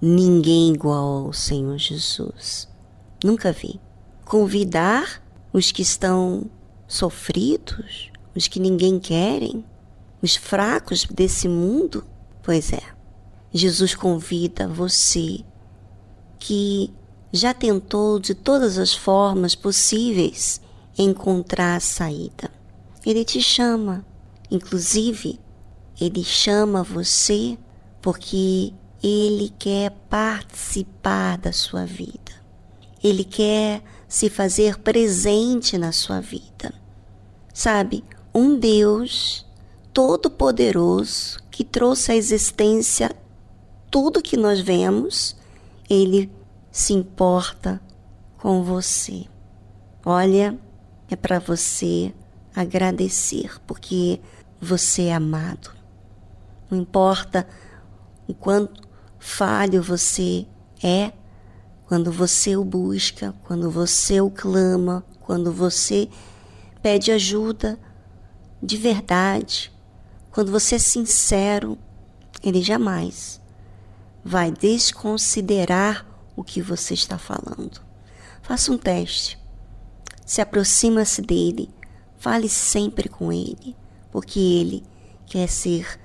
ninguém 0.00 0.72
igual 0.72 1.26
ao 1.26 1.32
Senhor 1.32 1.78
Jesus. 1.78 2.68
Nunca 3.22 3.52
vi. 3.52 3.80
Convidar 4.24 5.22
os 5.52 5.70
que 5.70 5.80
estão 5.80 6.50
sofridos, 6.88 8.10
os 8.34 8.48
que 8.48 8.58
ninguém 8.58 8.98
querem, 8.98 9.64
os 10.20 10.34
fracos 10.34 11.04
desse 11.04 11.46
mundo? 11.46 12.04
Pois 12.42 12.72
é. 12.72 12.82
Jesus 13.52 13.94
convida 13.94 14.66
você 14.66 15.44
que 16.40 16.92
já 17.32 17.54
tentou 17.54 18.18
de 18.18 18.34
todas 18.34 18.76
as 18.76 18.92
formas 18.92 19.54
possíveis 19.54 20.60
encontrar 20.98 21.76
a 21.76 21.80
saída. 21.80 22.50
Ele 23.06 23.24
te 23.24 23.40
chama, 23.40 24.04
inclusive 24.50 25.38
ele 26.00 26.24
chama 26.24 26.82
você 26.82 27.56
porque 28.02 28.74
ele 29.02 29.54
quer 29.58 29.90
participar 30.10 31.38
da 31.38 31.52
sua 31.52 31.86
vida. 31.86 32.32
Ele 33.02 33.24
quer 33.24 33.82
se 34.06 34.28
fazer 34.28 34.78
presente 34.78 35.78
na 35.78 35.92
sua 35.92 36.20
vida. 36.20 36.74
Sabe, 37.54 38.04
um 38.34 38.58
Deus 38.58 39.46
todo-poderoso 39.92 41.38
que 41.50 41.64
trouxe 41.64 42.12
à 42.12 42.16
existência 42.16 43.10
tudo 43.90 44.22
que 44.22 44.36
nós 44.36 44.60
vemos, 44.60 45.36
ele 45.88 46.30
se 46.70 46.94
importa 46.94 47.80
com 48.38 48.62
você. 48.62 49.26
Olha, 50.04 50.58
é 51.10 51.14
para 51.14 51.38
você 51.38 52.12
agradecer, 52.54 53.60
porque 53.66 54.18
você 54.60 55.04
é 55.04 55.14
amado. 55.14 55.70
Não 56.70 56.78
importa 56.78 57.46
o 58.26 58.34
quanto 58.34 58.80
falho 59.18 59.82
você 59.82 60.46
é, 60.82 61.12
quando 61.86 62.10
você 62.10 62.56
o 62.56 62.64
busca, 62.64 63.34
quando 63.44 63.70
você 63.70 64.20
o 64.20 64.30
clama, 64.30 65.04
quando 65.20 65.52
você 65.52 66.08
pede 66.82 67.12
ajuda 67.12 67.78
de 68.62 68.76
verdade, 68.76 69.72
quando 70.30 70.50
você 70.50 70.76
é 70.76 70.78
sincero, 70.78 71.78
ele 72.42 72.62
jamais 72.62 73.40
vai 74.24 74.50
desconsiderar 74.50 76.06
o 76.34 76.42
que 76.42 76.62
você 76.62 76.94
está 76.94 77.18
falando. 77.18 77.80
Faça 78.42 78.72
um 78.72 78.78
teste. 78.78 79.38
Se 80.24 80.40
aproxima-se 80.40 81.20
dele, 81.20 81.68
fale 82.18 82.48
sempre 82.48 83.08
com 83.08 83.32
ele, 83.32 83.76
porque 84.10 84.38
ele 84.38 84.84
quer 85.26 85.48
ser 85.48 86.00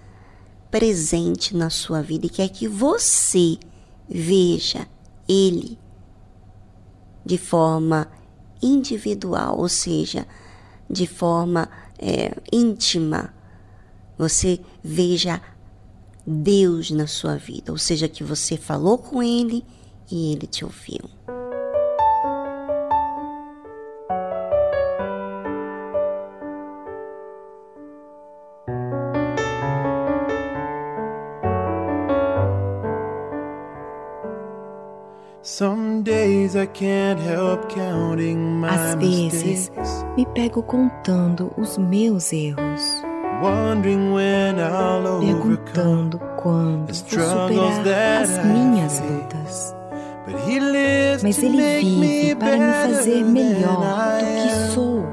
presente 0.70 1.56
na 1.56 1.70
sua 1.70 2.02
vida 2.02 2.26
e 2.26 2.30
quer 2.30 2.50
que 2.50 2.68
você 2.68 3.58
veja 4.08 4.88
ele 5.28 5.78
de 7.26 7.38
forma 7.38 8.08
individual, 8.62 9.58
ou 9.60 9.68
seja, 9.68 10.26
de 10.90 11.06
forma 11.06 11.70
é, 12.00 12.36
íntima. 12.52 13.34
Você 14.18 14.60
veja 14.84 15.42
Deus 16.26 16.90
na 16.90 17.06
sua 17.06 17.36
vida, 17.36 17.72
ou 17.72 17.78
seja, 17.78 18.08
que 18.08 18.24
você 18.24 18.58
falou 18.58 18.98
com 18.98 19.22
Ele 19.22 19.64
e 20.10 20.32
Ele 20.32 20.48
te 20.48 20.66
ouviu. 20.66 21.10
Às 38.70 38.96
vezes, 38.96 39.72
me 40.18 40.26
pego 40.26 40.62
contando 40.62 41.54
os 41.58 41.78
meus 41.78 42.34
erros, 42.34 43.02
perguntando 45.22 46.20
quando 46.36 46.88
vou 46.88 46.94
superar 46.94 48.24
as 48.24 48.46
minhas 48.46 49.00
lutas. 49.00 49.74
Mas 51.24 51.42
Ele 51.42 51.80
vive 51.80 52.36
para 52.36 52.58
me 52.58 52.58
better 52.60 52.96
fazer 52.98 53.24
melhor 53.24 54.20
do 54.20 54.26
que 54.26 54.74
sou. 54.74 55.06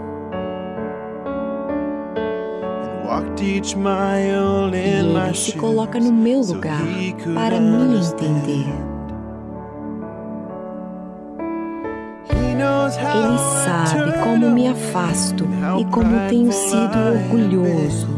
And 2.75 3.07
walked 3.07 3.41
each 3.41 3.77
mile 3.77 4.75
E 4.75 4.79
Ele 4.79 5.35
se 5.37 5.53
coloca 5.57 6.01
no 6.01 6.13
meu 6.13 6.41
lugar 6.41 6.83
para 7.37 7.61
me 7.61 7.99
entender. 7.99 8.94
Ele 12.93 13.39
sabe 13.65 14.13
como 14.23 14.51
me 14.51 14.69
afasto 14.69 15.47
e 15.79 15.85
como 15.87 16.29
tenho 16.29 16.53
sido 16.53 16.99
orgulhoso. 17.13 18.09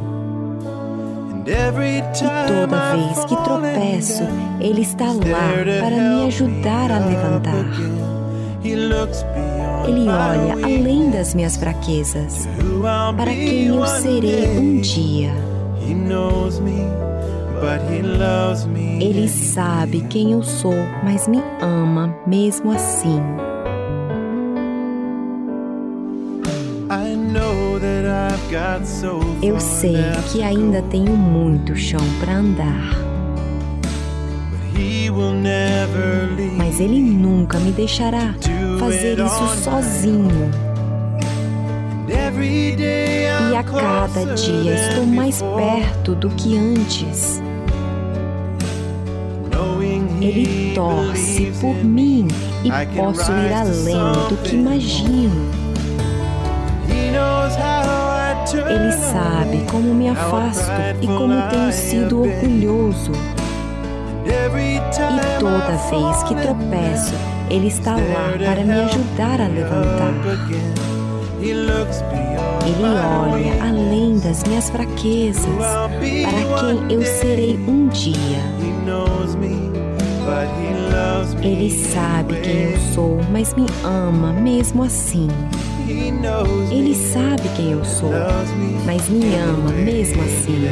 E 1.47 2.03
toda 2.49 2.97
vez 2.97 3.25
que 3.25 3.37
tropeço, 3.45 4.25
Ele 4.61 4.81
está 4.83 5.05
lá 5.07 5.53
para 5.81 5.97
me 5.97 6.27
ajudar 6.27 6.91
a 6.91 6.99
levantar. 6.99 7.65
Ele 9.87 10.09
olha 10.09 10.55
além 10.65 11.11
das 11.11 11.35
minhas 11.35 11.57
fraquezas, 11.57 12.49
para 13.17 13.31
quem 13.31 13.67
eu 13.67 13.87
serei 13.87 14.59
um 14.59 14.81
dia. 14.81 15.31
Ele 19.01 19.29
sabe 19.29 20.01
quem 20.11 20.33
eu 20.33 20.43
sou, 20.43 20.75
mas 21.05 21.29
me 21.29 21.41
ama 21.63 22.13
mesmo 22.27 22.73
assim. 22.73 23.21
Eu 29.43 29.59
sei 29.61 29.95
que 30.31 30.43
ainda 30.43 30.83
tenho 30.83 31.17
muito 31.17 31.75
chão 31.77 32.01
para 32.21 32.37
andar, 32.37 32.97
mas 36.57 36.81
Ele 36.81 37.01
nunca 37.01 37.59
me 37.59 37.73
deixará 37.73 38.35
fazer 38.79 39.19
isso 39.19 39.65
sozinho. 39.65 40.51
E 43.53 43.57
a 43.57 43.63
cada 43.65 44.35
dia 44.35 44.75
estou 44.75 45.07
mais 45.07 45.43
perto 45.43 46.15
do 46.15 46.29
que 46.31 46.57
antes. 46.57 47.43
Ele 50.21 50.73
torce 50.75 51.53
por 51.61 51.75
mim 51.85 52.29
e 52.65 52.69
posso 52.97 53.31
ir 53.33 53.53
além 53.53 53.95
do 54.29 54.37
que 54.43 54.57
imagino. 54.57 55.66
Ele 58.59 58.93
sabe 58.93 59.65
como 59.71 59.95
me 59.95 60.09
afasto 60.09 60.71
e 61.01 61.07
como 61.07 61.49
tenho 61.51 61.73
sido 61.73 62.23
orgulhoso. 62.23 63.13
E 64.25 64.81
toda 65.39 65.77
vez 65.91 66.23
que 66.25 66.35
tropeço, 66.35 67.15
Ele 67.51 67.69
está 67.69 67.93
lá 67.93 68.33
para 68.39 68.65
me 68.65 68.73
ajudar 68.73 69.41
a 69.41 69.47
levantar. 69.47 70.13
Ele 71.39 72.85
olha 72.85 73.65
além 73.69 74.19
das 74.19 74.43
minhas 74.45 74.71
fraquezas, 74.71 75.45
para 75.45 76.01
quem 76.01 76.93
eu 76.93 77.05
serei 77.05 77.57
um 77.69 77.87
dia. 77.89 78.41
Ele 81.43 81.71
sabe 81.71 82.41
quem 82.41 82.73
eu 82.73 82.79
sou, 82.93 83.21
mas 83.31 83.55
me 83.55 83.67
ama 83.85 84.33
mesmo 84.33 84.83
assim. 84.83 85.29
Ele 86.71 86.95
sabe 86.95 87.49
quem 87.57 87.73
eu 87.73 87.85
sou, 87.85 88.11
mas 88.85 89.09
me 89.09 89.35
ama 89.37 89.71
mesmo 89.73 90.23
assim. 90.23 90.67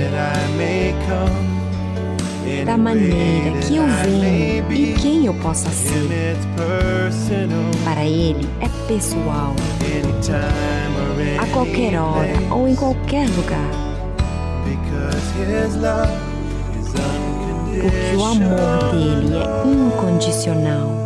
Da 2.67 2.77
maneira 2.77 3.57
que 3.61 3.77
eu 3.77 3.85
venho 4.05 4.73
e 4.73 4.95
quem 4.95 5.27
eu 5.27 5.35
possa 5.35 5.71
ser. 5.71 6.37
Para 7.85 8.05
Ele 8.05 8.47
é 8.61 8.69
pessoal, 8.87 9.55
a 11.41 11.47
qualquer 11.47 11.99
hora 11.99 12.33
ou 12.51 12.69
em 12.69 12.75
qualquer 12.75 13.27
lugar, 13.31 13.71
porque 17.83 18.17
o 18.17 18.25
amor 18.25 18.91
dele 18.93 19.37
é 19.37 19.67
incondicional. 19.67 21.04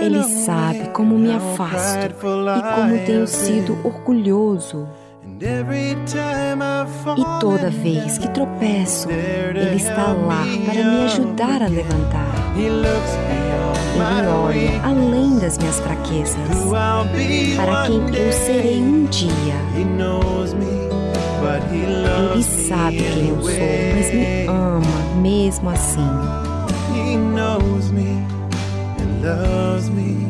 Ele 0.00 0.22
sabe 0.24 0.88
como 0.90 1.18
me 1.18 1.32
afasto 1.34 2.06
e 2.06 2.08
como 2.74 2.98
tenho 3.04 3.26
sido 3.26 3.76
orgulhoso. 3.84 4.86
E 5.40 5.44
toda 7.40 7.70
vez 7.70 8.18
que 8.18 8.28
tropeço, 8.30 9.08
Ele 9.10 9.76
está 9.76 10.12
lá 10.12 10.44
para 10.64 10.84
me 10.84 11.04
ajudar 11.04 11.62
a 11.62 11.68
levantar. 11.68 12.34
Ele 12.56 12.86
olha 14.28 14.80
além 14.84 15.38
das 15.38 15.58
minhas 15.58 15.78
fraquezas, 15.80 16.36
para 17.56 17.82
quem 17.86 18.00
eu 18.16 18.32
serei 18.32 18.80
um 18.80 19.04
dia. 19.06 19.54
Ele 22.32 22.42
sabe 22.42 22.96
quem 22.96 23.28
eu 23.28 23.42
sou, 23.42 23.52
mas 23.94 24.10
me 24.12 24.46
ama 24.46 24.80
mesmo 25.20 25.70
assim. 25.70 26.08
Loves 29.22 29.90
me 29.90 30.26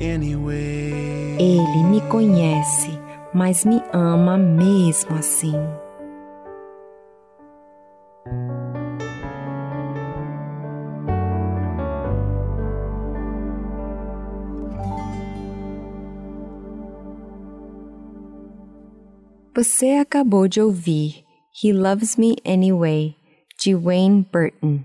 anyway. 0.00 1.36
Ele 1.38 1.82
me 1.90 2.00
conhece, 2.08 2.98
mas 3.32 3.64
me 3.64 3.82
ama 3.92 4.38
mesmo 4.38 5.16
assim. 5.16 5.54
Você 19.54 19.92
acabou 19.92 20.46
de 20.46 20.60
ouvir 20.60 21.24
He 21.62 21.72
Loves 21.72 22.16
Me 22.16 22.36
Anyway, 22.44 23.16
de 23.58 23.74
Wayne 23.74 24.26
Burton. 24.30 24.84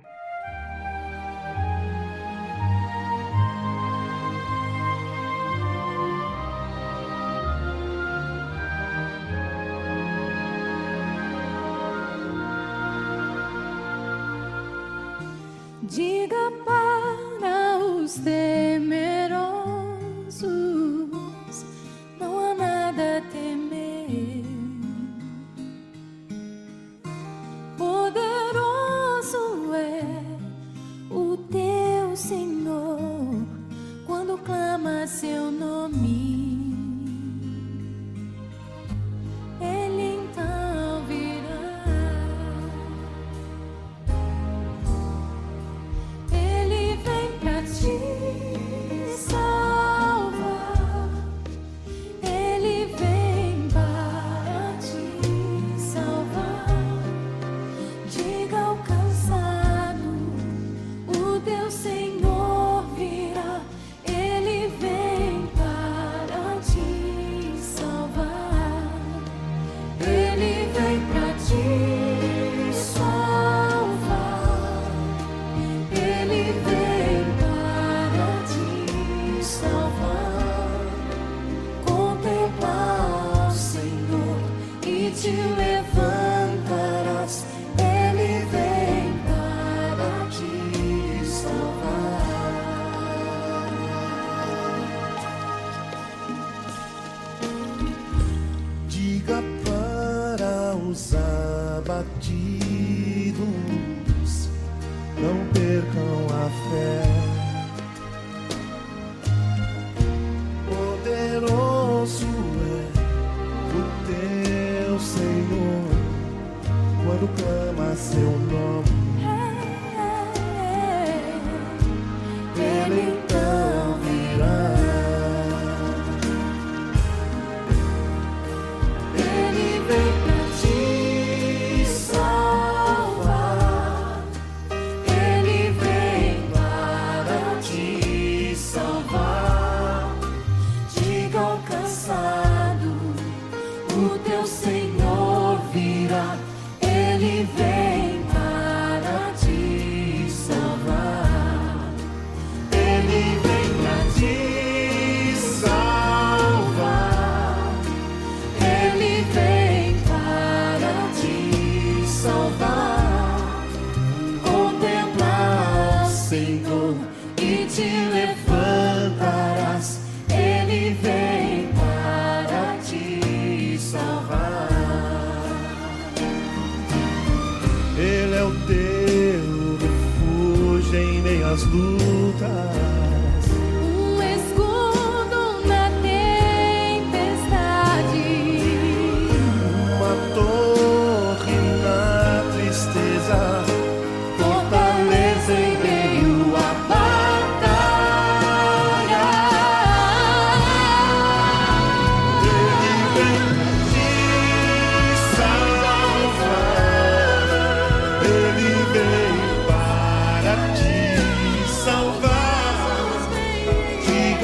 it 24.14 24.51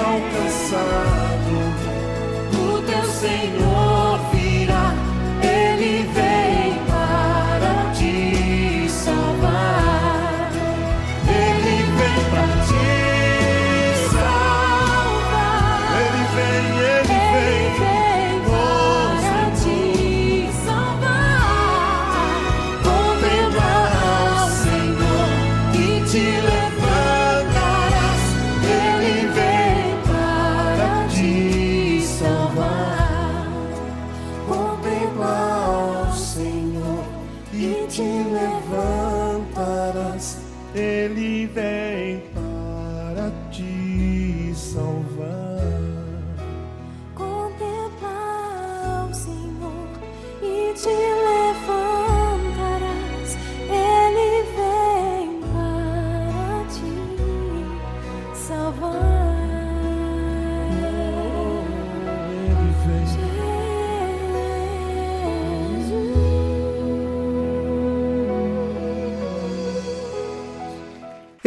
Cansado, 0.07 1.57
o 2.53 2.81
teu 2.81 3.03
Senhor 3.11 3.86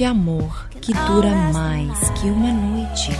De 0.00 0.04
amor 0.06 0.70
que 0.80 0.94
dura 0.94 1.28
mais 1.52 2.08
que 2.12 2.30
uma 2.30 2.50
noite. 2.50 3.12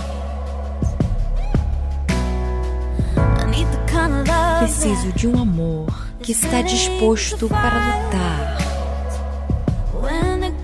Preciso 4.57 5.11
de 5.13 5.27
um 5.27 5.39
amor 5.39 6.07
que 6.23 6.31
está 6.31 6.63
disposto 6.63 7.47
para 7.47 7.77
lutar. 7.77 8.57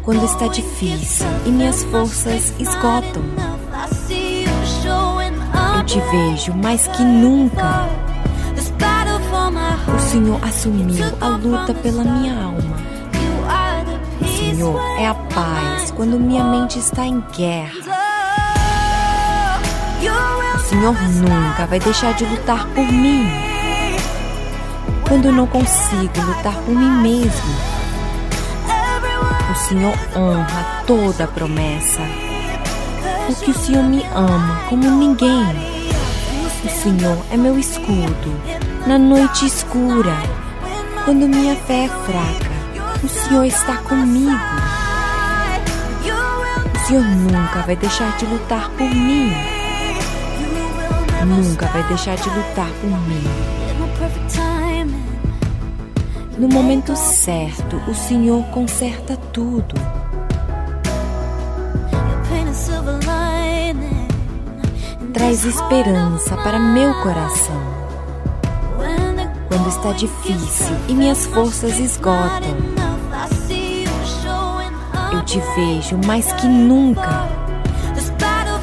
Quando 0.02 0.26
está 0.26 0.48
difícil 0.48 1.28
e 1.46 1.52
minhas 1.52 1.84
forças 1.84 2.52
esgotam, 2.58 3.22
eu 5.78 5.84
te 5.86 6.00
vejo 6.00 6.52
mais 6.56 6.88
que 6.88 7.04
nunca. 7.04 7.88
O 9.96 10.00
Senhor 10.00 10.44
assumiu 10.44 11.06
a 11.22 11.28
luta 11.28 11.76
pela 11.76 12.04
minha 12.04 12.44
alma. 12.44 12.67
Senhor 14.58 14.82
é 14.98 15.06
a 15.06 15.14
paz 15.14 15.92
quando 15.92 16.20
minha 16.20 16.44
mente 16.44 16.80
está 16.80 17.06
em 17.06 17.24
guerra. 17.32 17.76
O 20.56 20.60
Senhor 20.60 20.96
nunca 21.00 21.68
vai 21.68 21.80
deixar 21.80 22.16
de 22.16 22.26
lutar 22.26 22.66
por 22.70 22.92
mim. 22.92 23.28
Quando 25.08 25.32
não 25.32 25.46
consigo 25.46 26.22
lutar 26.26 26.56
por 26.56 26.74
mim 26.74 26.90
mesmo, 27.04 27.56
o 29.52 29.56
Senhor 29.56 29.94
honra 30.16 30.84
toda 30.88 31.28
promessa. 31.28 32.02
Porque 33.28 33.52
o 33.52 33.60
Senhor 33.60 33.84
me 33.84 34.04
ama 34.16 34.62
como 34.70 34.90
ninguém. 34.90 35.56
O 36.66 36.70
Senhor 36.82 37.18
é 37.30 37.38
meu 37.38 37.60
escudo 37.60 38.42
na 38.88 38.98
noite 38.98 39.46
escura. 39.46 40.18
Quando 41.06 41.28
minha 41.28 41.56
fé 41.56 41.86
é 41.86 41.90
fraca, 41.90 42.47
o 43.04 43.08
Senhor 43.08 43.46
está 43.46 43.78
comigo. 43.78 44.32
O 46.76 46.88
Senhor 46.88 47.04
nunca 47.04 47.62
vai 47.66 47.76
deixar 47.76 48.16
de 48.18 48.26
lutar 48.26 48.70
por 48.72 48.90
mim. 48.90 49.34
Nunca 51.26 51.68
vai 51.68 51.84
deixar 51.84 52.16
de 52.16 52.30
lutar 52.30 52.70
por 52.82 52.90
mim. 52.90 53.24
No 56.38 56.48
momento 56.48 56.96
certo, 56.96 57.82
o 57.88 57.94
Senhor 57.94 58.44
conserta 58.46 59.18
tudo. 59.34 59.76
Traz 65.14 65.46
esperança 65.46 66.38
para 66.38 66.60
meu 66.60 66.94
coração. 67.02 67.78
Quando 69.48 69.68
está 69.68 69.92
difícil 69.94 70.76
e 70.88 70.94
minhas 70.94 71.26
forças 71.26 71.80
esgotam, 71.80 72.77
te 75.28 75.42
vejo 75.58 75.98
mais 76.06 76.32
que 76.34 76.48
nunca. 76.48 77.28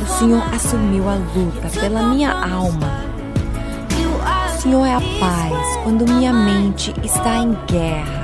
O 0.03 0.19
Senhor 0.19 0.43
assumiu 0.55 1.09
a 1.09 1.15
luta 1.15 1.69
pela 1.79 2.03
minha 2.05 2.33
alma. 2.33 3.05
O 4.49 4.61
Senhor 4.63 4.87
é 4.87 4.95
a 4.95 5.01
paz 5.21 5.77
quando 5.83 6.11
minha 6.11 6.33
mente 6.33 6.95
está 7.05 7.37
em 7.37 7.53
guerra. 7.67 8.23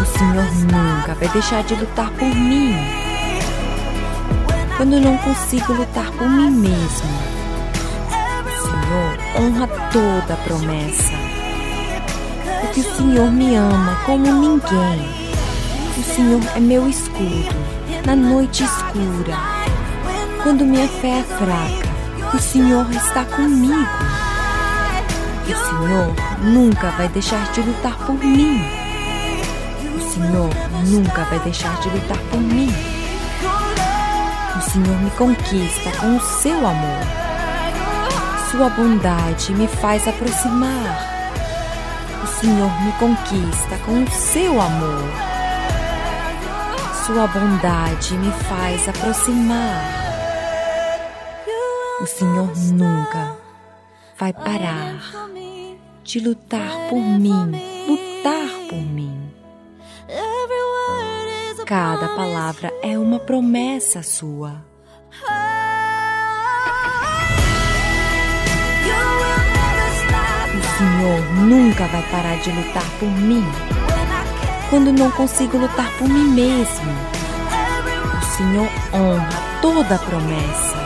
O 0.00 0.18
Senhor 0.18 0.52
nunca 0.72 1.14
vai 1.14 1.28
deixar 1.28 1.62
de 1.62 1.76
lutar 1.76 2.10
por 2.10 2.28
mim. 2.28 2.74
Quando 4.76 4.98
não 5.00 5.16
consigo 5.18 5.72
lutar 5.74 6.10
por 6.12 6.28
mim 6.28 6.50
mesmo, 6.50 7.08
Senhor 8.62 9.18
honra 9.38 9.68
toda 9.92 10.36
promessa. 10.42 11.29
Porque 12.60 12.80
o 12.80 12.96
Senhor 12.96 13.30
me 13.30 13.54
ama 13.56 13.96
como 14.04 14.24
ninguém. 14.24 15.08
O 15.98 16.02
Senhor 16.02 16.40
é 16.56 16.60
meu 16.60 16.88
escudo 16.88 17.54
na 18.06 18.16
noite 18.16 18.64
escura. 18.64 19.36
Quando 20.42 20.64
minha 20.64 20.88
fé 20.88 21.20
é 21.20 21.22
fraca, 21.22 22.36
o 22.36 22.38
Senhor 22.38 22.90
está 22.90 23.24
comigo. 23.24 23.88
O 25.44 25.46
Senhor 25.46 26.14
nunca 26.42 26.90
vai 26.92 27.08
deixar 27.08 27.50
de 27.52 27.60
lutar 27.60 27.96
por 27.98 28.14
mim. 28.14 28.62
O 29.96 30.00
Senhor 30.12 30.50
nunca 30.86 31.24
vai 31.24 31.38
deixar 31.40 31.78
de 31.80 31.88
lutar 31.88 32.18
por 32.30 32.40
mim. 32.40 32.72
O 34.56 34.60
Senhor 34.62 35.00
me 35.00 35.10
conquista 35.10 35.90
com 35.98 36.16
o 36.16 36.20
seu 36.20 36.66
amor. 36.66 37.06
Sua 38.50 38.68
bondade 38.70 39.52
me 39.54 39.66
faz 39.66 40.06
aproximar. 40.06 41.09
Senhor 42.40 42.70
me 42.82 42.92
conquista 42.92 43.76
com 43.84 44.02
o 44.02 44.10
seu 44.10 44.58
amor. 44.58 45.04
Sua 47.04 47.26
bondade 47.26 48.14
me 48.14 48.32
faz 48.32 48.88
aproximar. 48.88 49.84
O 52.00 52.06
Senhor 52.06 52.50
nunca 52.72 53.36
vai 54.18 54.32
parar 54.32 55.28
de 56.02 56.20
lutar 56.20 56.88
por 56.88 56.98
mim, 56.98 57.52
lutar 57.86 58.68
por 58.70 58.80
mim. 58.80 59.30
Cada 61.66 62.08
palavra 62.16 62.72
é 62.82 62.98
uma 62.98 63.20
promessa 63.20 64.02
sua. 64.02 64.69
Senhor 70.80 71.20
nunca 71.34 71.86
vai 71.88 72.02
parar 72.04 72.38
de 72.38 72.50
lutar 72.50 72.86
por 72.98 73.10
mim. 73.10 73.44
Quando 74.70 74.90
não 74.90 75.10
consigo 75.10 75.58
lutar 75.58 75.90
por 75.98 76.08
mim 76.08 76.30
mesmo, 76.30 76.90
o 78.18 78.24
Senhor 78.34 78.66
honra 78.94 79.28
toda 79.60 79.96
a 79.96 79.98
promessa. 79.98 80.78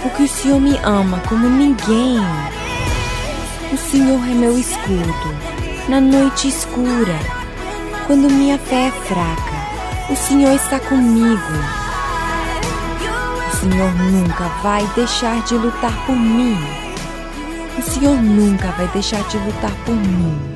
Porque 0.00 0.22
o 0.22 0.28
Senhor 0.28 0.60
me 0.60 0.78
ama 0.84 1.20
como 1.28 1.48
ninguém. 1.48 2.20
O 3.72 3.76
Senhor 3.76 4.20
é 4.30 4.32
meu 4.32 4.56
escudo 4.56 5.34
na 5.88 6.00
noite 6.00 6.46
escura. 6.46 7.18
Quando 8.06 8.30
minha 8.30 8.58
fé 8.58 8.86
é 8.86 8.90
fraca, 8.92 10.12
o 10.12 10.14
Senhor 10.14 10.54
está 10.54 10.78
comigo. 10.78 11.52
O 13.52 13.56
Senhor 13.56 13.92
nunca 13.92 14.44
vai 14.62 14.86
deixar 14.94 15.42
de 15.42 15.56
lutar 15.56 16.06
por 16.06 16.14
mim. 16.14 16.83
O 17.76 17.82
Senhor 17.82 18.22
nunca 18.22 18.70
vai 18.72 18.86
deixar 18.92 19.26
de 19.28 19.36
lutar 19.38 19.84
por 19.84 19.94
mim. 19.96 20.54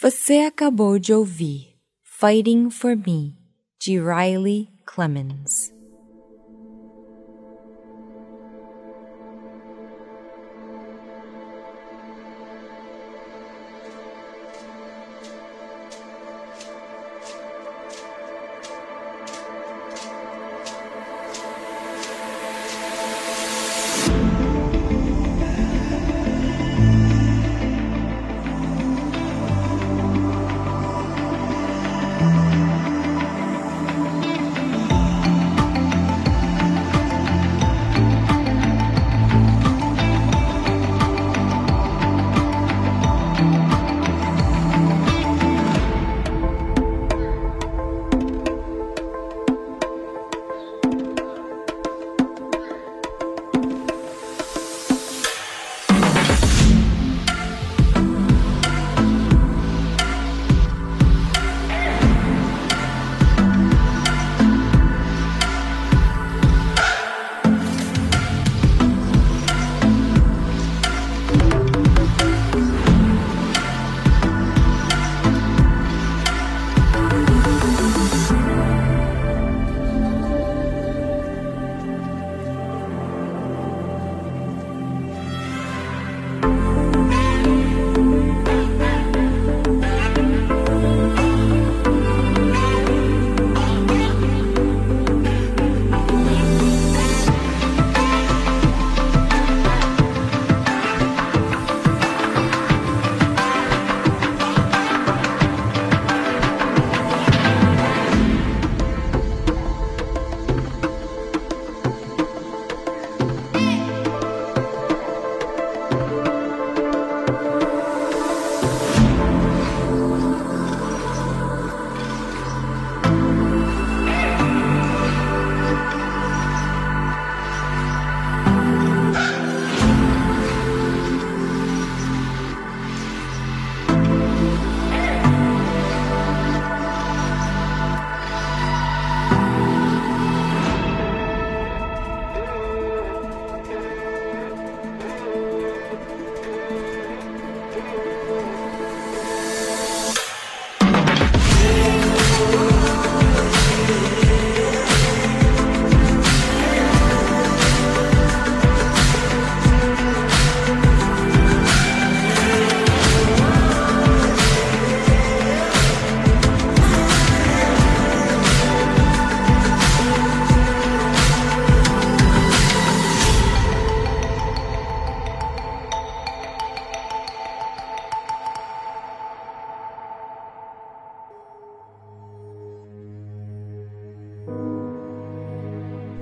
Você 0.00 0.34
acabou 0.46 0.98
de 0.98 1.12
ouvir 1.12 1.74
Fighting 2.04 2.70
for 2.70 2.96
Me, 2.96 3.36
de 3.80 3.98
Riley 3.98 4.68
Clemens. 4.86 5.77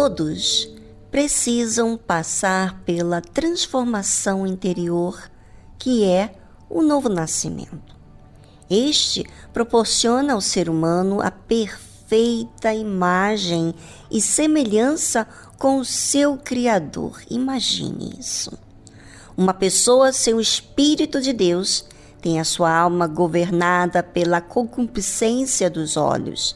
Todos 0.00 0.72
precisam 1.10 1.96
passar 1.96 2.82
pela 2.84 3.20
transformação 3.20 4.46
interior 4.46 5.20
que 5.76 6.04
é 6.04 6.36
o 6.70 6.82
novo 6.82 7.08
nascimento. 7.08 7.96
Este 8.70 9.26
proporciona 9.52 10.34
ao 10.34 10.40
ser 10.40 10.70
humano 10.70 11.20
a 11.20 11.32
perfeita 11.32 12.72
imagem 12.72 13.74
e 14.08 14.20
semelhança 14.20 15.26
com 15.58 15.80
o 15.80 15.84
seu 15.84 16.36
Criador. 16.36 17.20
Imagine 17.28 18.14
isso. 18.20 18.56
Uma 19.36 19.52
pessoa 19.52 20.12
sem 20.12 20.32
o 20.32 20.40
Espírito 20.40 21.20
de 21.20 21.32
Deus 21.32 21.84
tem 22.22 22.38
a 22.38 22.44
sua 22.44 22.72
alma 22.72 23.08
governada 23.08 24.00
pela 24.00 24.40
concupiscência 24.40 25.68
dos 25.68 25.96
olhos, 25.96 26.54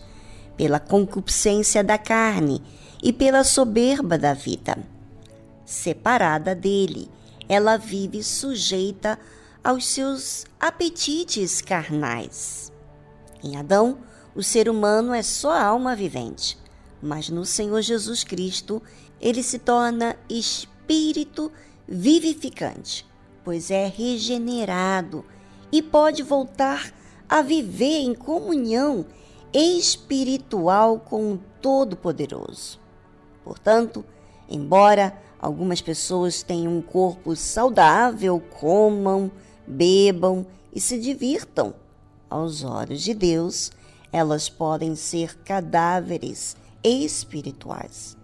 pela 0.57 0.79
concupiscência 0.79 1.83
da 1.83 1.99
carne 1.99 2.63
e 3.03 3.13
pela 3.13 3.43
soberba 3.43 4.17
da 4.17 4.33
vida. 4.33 4.79
Separada 5.65 6.55
dele, 6.55 7.11
ela 7.49 7.77
vive 7.77 8.23
sujeita 8.23 9.19
aos 9.63 9.87
seus 9.87 10.45
apetites 10.61 11.61
carnais. 11.61 12.73
Em 13.43 13.57
Adão, 13.57 13.99
o 14.35 14.43
ser 14.43 14.69
humano 14.69 15.13
é 15.13 15.23
só 15.23 15.53
alma 15.53 15.97
vivente, 15.97 16.57
mas 17.03 17.29
no 17.29 17.45
Senhor 17.45 17.83
Jesus 17.83 18.23
Cristo, 18.23 18.81
ele 19.21 19.43
se 19.43 19.59
torna 19.59 20.17
espírito 20.29 21.51
vivificante, 21.87 23.07
pois 23.45 23.71
é 23.71 23.87
regenerado 23.87 25.25
e 25.71 25.83
pode 25.83 26.23
voltar 26.23 26.93
a 27.29 27.43
viver 27.43 28.01
em 28.01 28.15
comunhão 28.15 29.07
espiritual 29.53 31.01
com 31.01 31.33
o 31.33 31.41
Todo-Poderoso. 31.61 32.82
Portanto, 33.45 34.05
embora 34.49 35.17
algumas 35.39 35.81
pessoas 35.81 36.43
tenham 36.43 36.77
um 36.77 36.83
corpo 36.83 37.35
saudável, 37.35 38.41
comam, 38.61 39.31
bebam 39.67 40.47
e 40.73 40.81
se 40.81 40.99
divirtam, 40.99 41.75
aos 42.33 42.65
olhos 42.65 43.03
de 43.03 43.13
Deus, 43.13 43.71
elas 44.11 44.49
podem 44.49 44.97
ser 44.97 45.37
cadáveres 45.39 46.57
espirituais. 46.83 48.17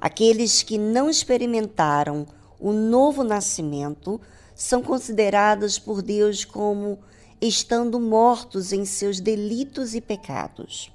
Aqueles 0.00 0.62
que 0.62 0.76
não 0.78 1.08
experimentaram 1.08 2.26
o 2.60 2.72
novo 2.72 3.24
nascimento 3.24 4.20
são 4.54 4.82
considerados 4.82 5.78
por 5.78 6.02
Deus 6.02 6.44
como 6.44 6.98
estando 7.40 7.98
mortos 7.98 8.72
em 8.72 8.84
seus 8.84 9.20
delitos 9.20 9.94
e 9.94 10.00
pecados. 10.00 10.92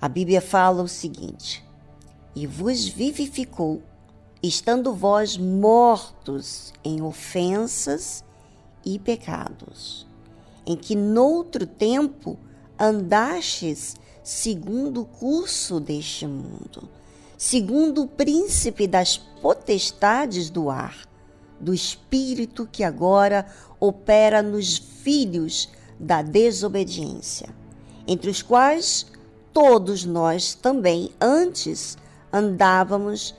A 0.00 0.08
Bíblia 0.08 0.40
fala 0.40 0.82
o 0.82 0.88
seguinte: 0.88 1.64
e 2.34 2.46
vos 2.46 2.86
vivificou, 2.86 3.82
estando 4.42 4.94
vós 4.94 5.36
mortos 5.36 6.72
em 6.84 7.02
ofensas 7.02 8.24
e 8.84 8.98
pecados, 8.98 10.06
em 10.66 10.76
que 10.76 10.94
noutro 10.94 11.66
tempo 11.66 12.38
andastes 12.78 13.96
segundo 14.22 15.02
o 15.02 15.06
curso 15.06 15.80
deste 15.80 16.26
mundo, 16.26 16.88
segundo 17.36 18.02
o 18.02 18.08
príncipe 18.08 18.86
das 18.86 19.16
potestades 19.16 20.48
do 20.48 20.70
ar, 20.70 21.06
do 21.58 21.74
espírito 21.74 22.68
que 22.70 22.84
agora 22.84 23.46
opera 23.78 24.42
nos 24.42 24.78
filhos 24.78 25.68
da 25.98 26.22
desobediência, 26.22 27.54
entre 28.06 28.30
os 28.30 28.40
quais 28.40 29.06
todos 29.52 30.04
nós 30.04 30.54
também 30.54 31.10
antes 31.20 31.98
andávamos 32.32 33.34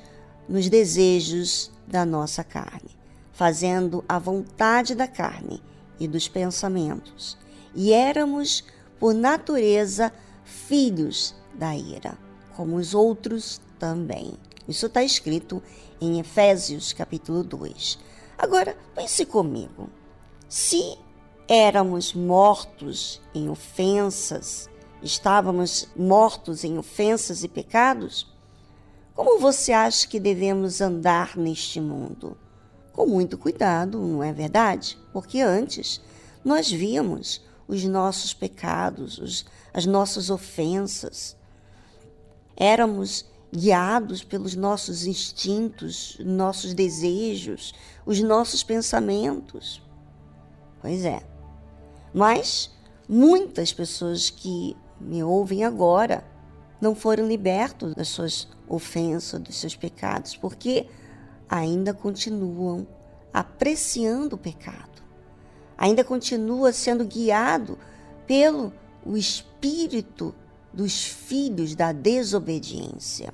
nos 0.47 0.69
desejos 0.69 1.71
da 1.87 2.05
nossa 2.05 2.43
carne, 2.43 2.97
fazendo 3.31 4.03
a 4.07 4.19
vontade 4.19 4.95
da 4.95 5.07
carne 5.07 5.61
e 5.99 6.07
dos 6.07 6.27
pensamentos, 6.27 7.37
e 7.75 7.93
éramos, 7.93 8.63
por 8.99 9.13
natureza, 9.13 10.11
filhos 10.43 11.35
da 11.53 11.75
ira, 11.75 12.17
como 12.55 12.75
os 12.75 12.93
outros 12.93 13.61
também. 13.79 14.33
Isso 14.67 14.85
está 14.85 15.03
escrito 15.03 15.61
em 15.99 16.19
Efésios 16.19 16.93
capítulo 16.93 17.43
2. 17.43 17.99
Agora, 18.37 18.75
pense 18.95 19.25
comigo. 19.25 19.89
Se 20.47 20.97
éramos 21.47 22.13
mortos 22.13 23.21
em 23.33 23.49
ofensas, 23.49 24.69
estávamos 25.01 25.87
mortos 25.95 26.63
em 26.63 26.77
ofensas 26.77 27.43
e 27.43 27.47
pecados, 27.47 28.27
como 29.15 29.39
você 29.39 29.71
acha 29.71 30.07
que 30.07 30.19
devemos 30.19 30.81
andar 30.81 31.37
neste 31.37 31.79
mundo? 31.81 32.37
Com 32.93 33.05
muito 33.05 33.37
cuidado, 33.37 33.99
não 33.99 34.23
é 34.23 34.31
verdade? 34.31 34.97
Porque 35.11 35.41
antes 35.41 36.01
nós 36.43 36.71
víamos 36.71 37.41
os 37.67 37.83
nossos 37.85 38.33
pecados, 38.33 39.17
os, 39.17 39.45
as 39.73 39.85
nossas 39.85 40.29
ofensas. 40.29 41.35
Éramos 42.55 43.25
guiados 43.53 44.23
pelos 44.23 44.55
nossos 44.55 45.05
instintos, 45.05 46.17
nossos 46.19 46.73
desejos, 46.73 47.73
os 48.05 48.21
nossos 48.21 48.63
pensamentos. 48.63 49.81
Pois 50.81 51.05
é. 51.05 51.21
Mas 52.13 52.71
muitas 53.07 53.73
pessoas 53.73 54.29
que 54.29 54.75
me 54.99 55.23
ouvem 55.23 55.63
agora 55.63 56.23
não 56.81 56.95
foram 56.95 57.27
libertos 57.27 57.93
das 57.93 58.07
suas 58.07 58.47
ofensas, 58.67 59.39
dos 59.39 59.55
seus 59.55 59.75
pecados, 59.75 60.35
porque 60.35 60.87
ainda 61.47 61.93
continuam 61.93 62.87
apreciando 63.31 64.35
o 64.35 64.39
pecado, 64.39 65.03
ainda 65.77 66.03
continua 66.03 66.73
sendo 66.73 67.05
guiado 67.05 67.77
pelo 68.25 68.73
o 69.05 69.15
espírito 69.15 70.33
dos 70.73 71.03
filhos 71.03 71.75
da 71.75 71.91
desobediência. 71.91 73.31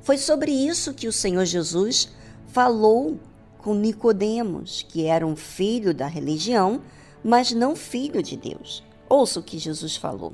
Foi 0.00 0.16
sobre 0.16 0.50
isso 0.50 0.94
que 0.94 1.08
o 1.08 1.12
Senhor 1.12 1.44
Jesus 1.44 2.08
falou 2.46 3.18
com 3.58 3.74
Nicodemos, 3.74 4.86
que 4.88 5.04
era 5.04 5.26
um 5.26 5.36
filho 5.36 5.92
da 5.92 6.06
religião, 6.06 6.80
mas 7.22 7.52
não 7.52 7.76
filho 7.76 8.22
de 8.22 8.36
Deus. 8.36 8.82
Ouça 9.08 9.40
o 9.40 9.42
que 9.42 9.58
Jesus 9.58 9.96
falou. 9.96 10.32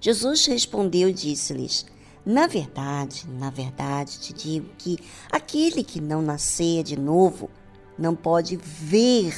Jesus 0.00 0.46
respondeu 0.46 1.08
e 1.08 1.12
disse-lhes: 1.12 1.86
Na 2.24 2.46
verdade, 2.46 3.26
na 3.28 3.50
verdade 3.50 4.18
te 4.18 4.32
digo 4.32 4.68
que 4.78 4.98
aquele 5.30 5.82
que 5.82 6.00
não 6.00 6.22
nascer 6.22 6.82
de 6.82 6.98
novo 6.98 7.50
não 7.98 8.14
pode 8.14 8.56
ver 8.56 9.34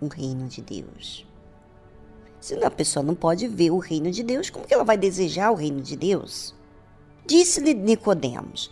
o 0.00 0.08
reino 0.08 0.48
de 0.48 0.60
Deus. 0.60 1.26
Se 2.40 2.54
a 2.62 2.70
pessoa 2.70 3.02
não 3.02 3.14
pode 3.14 3.48
ver 3.48 3.70
o 3.70 3.78
reino 3.78 4.10
de 4.10 4.22
Deus, 4.22 4.50
como 4.50 4.66
que 4.66 4.74
ela 4.74 4.84
vai 4.84 4.96
desejar 4.96 5.50
o 5.50 5.56
reino 5.56 5.80
de 5.80 5.96
Deus? 5.96 6.54
Disse-lhe 7.26 7.74
Nicodemos: 7.74 8.70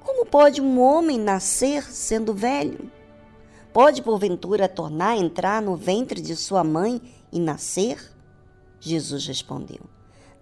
Como 0.00 0.26
pode 0.26 0.60
um 0.60 0.80
homem 0.80 1.18
nascer 1.18 1.84
sendo 1.84 2.34
velho? 2.34 2.90
Pode 3.72 4.02
porventura 4.02 4.68
tornar 4.68 5.10
a 5.10 5.16
entrar 5.16 5.62
no 5.62 5.76
ventre 5.76 6.20
de 6.20 6.36
sua 6.36 6.64
mãe 6.64 7.00
e 7.32 7.38
nascer? 7.38 8.12
Jesus 8.80 9.26
respondeu: 9.26 9.80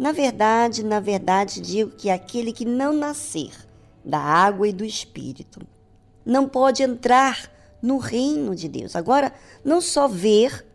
na 0.00 0.12
verdade, 0.12 0.82
na 0.82 0.98
verdade, 0.98 1.60
digo 1.60 1.90
que 1.90 2.08
aquele 2.08 2.54
que 2.54 2.64
não 2.64 2.90
nascer 2.90 3.52
da 4.02 4.18
água 4.18 4.66
e 4.66 4.72
do 4.72 4.82
espírito 4.82 5.60
não 6.24 6.48
pode 6.48 6.82
entrar 6.82 7.52
no 7.82 7.98
reino 7.98 8.56
de 8.56 8.66
Deus. 8.66 8.96
Agora, 8.96 9.30
não 9.62 9.78
só 9.78 10.08
ver, 10.08 10.66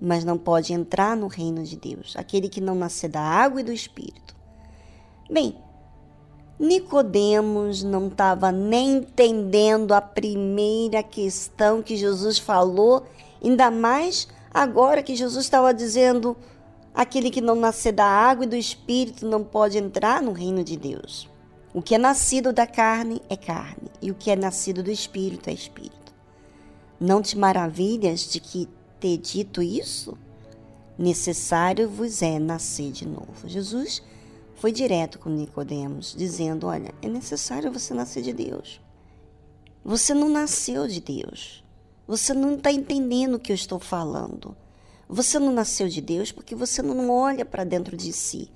mas 0.00 0.24
não 0.24 0.36
pode 0.36 0.72
entrar 0.72 1.16
no 1.16 1.28
reino 1.28 1.62
de 1.62 1.76
Deus. 1.76 2.14
Aquele 2.16 2.48
que 2.48 2.60
não 2.60 2.74
nascer 2.74 3.08
da 3.08 3.20
água 3.20 3.60
e 3.60 3.64
do 3.64 3.72
espírito. 3.72 4.34
Bem, 5.30 5.56
Nicodemos 6.58 7.84
não 7.84 8.08
estava 8.08 8.50
nem 8.50 8.96
entendendo 8.96 9.92
a 9.92 10.00
primeira 10.00 11.04
questão 11.04 11.84
que 11.84 11.96
Jesus 11.96 12.36
falou, 12.36 13.06
ainda 13.40 13.70
mais 13.70 14.26
agora 14.52 15.04
que 15.04 15.14
Jesus 15.14 15.44
estava 15.44 15.72
dizendo: 15.72 16.36
Aquele 16.94 17.30
que 17.30 17.40
não 17.40 17.54
nascer 17.54 17.92
da 17.92 18.04
água 18.04 18.44
e 18.44 18.48
do 18.48 18.56
espírito 18.56 19.26
não 19.26 19.42
pode 19.42 19.78
entrar 19.78 20.20
no 20.20 20.32
reino 20.32 20.62
de 20.62 20.76
Deus. 20.76 21.28
O 21.72 21.80
que 21.80 21.94
é 21.94 21.98
nascido 21.98 22.52
da 22.52 22.66
carne 22.66 23.22
é 23.30 23.36
carne, 23.36 23.90
e 24.00 24.10
o 24.10 24.14
que 24.14 24.30
é 24.30 24.36
nascido 24.36 24.82
do 24.82 24.90
espírito 24.90 25.48
é 25.48 25.52
espírito. 25.54 26.12
Não 27.00 27.22
te 27.22 27.36
maravilhas 27.36 28.28
de 28.30 28.38
que 28.40 28.68
ter 29.00 29.16
dito 29.16 29.62
isso? 29.62 30.16
Necessário 30.98 31.88
vos 31.88 32.20
é 32.20 32.38
nascer 32.38 32.92
de 32.92 33.08
novo. 33.08 33.48
Jesus 33.48 34.02
foi 34.54 34.70
direto 34.70 35.18
com 35.18 35.30
Nicodemos, 35.30 36.14
dizendo: 36.16 36.66
Olha, 36.66 36.94
é 37.00 37.08
necessário 37.08 37.72
você 37.72 37.94
nascer 37.94 38.22
de 38.22 38.32
Deus. 38.32 38.80
Você 39.84 40.14
não 40.14 40.28
nasceu 40.28 40.86
de 40.86 41.00
Deus. 41.00 41.64
Você 42.06 42.34
não 42.34 42.54
está 42.54 42.70
entendendo 42.70 43.34
o 43.34 43.40
que 43.40 43.50
eu 43.50 43.56
estou 43.56 43.80
falando. 43.80 44.54
Você 45.08 45.38
não 45.38 45.52
nasceu 45.52 45.88
de 45.88 46.00
Deus 46.00 46.32
porque 46.32 46.54
você 46.54 46.82
não 46.82 47.10
olha 47.10 47.44
para 47.44 47.64
dentro 47.64 47.96
de 47.96 48.12
si. 48.12 48.50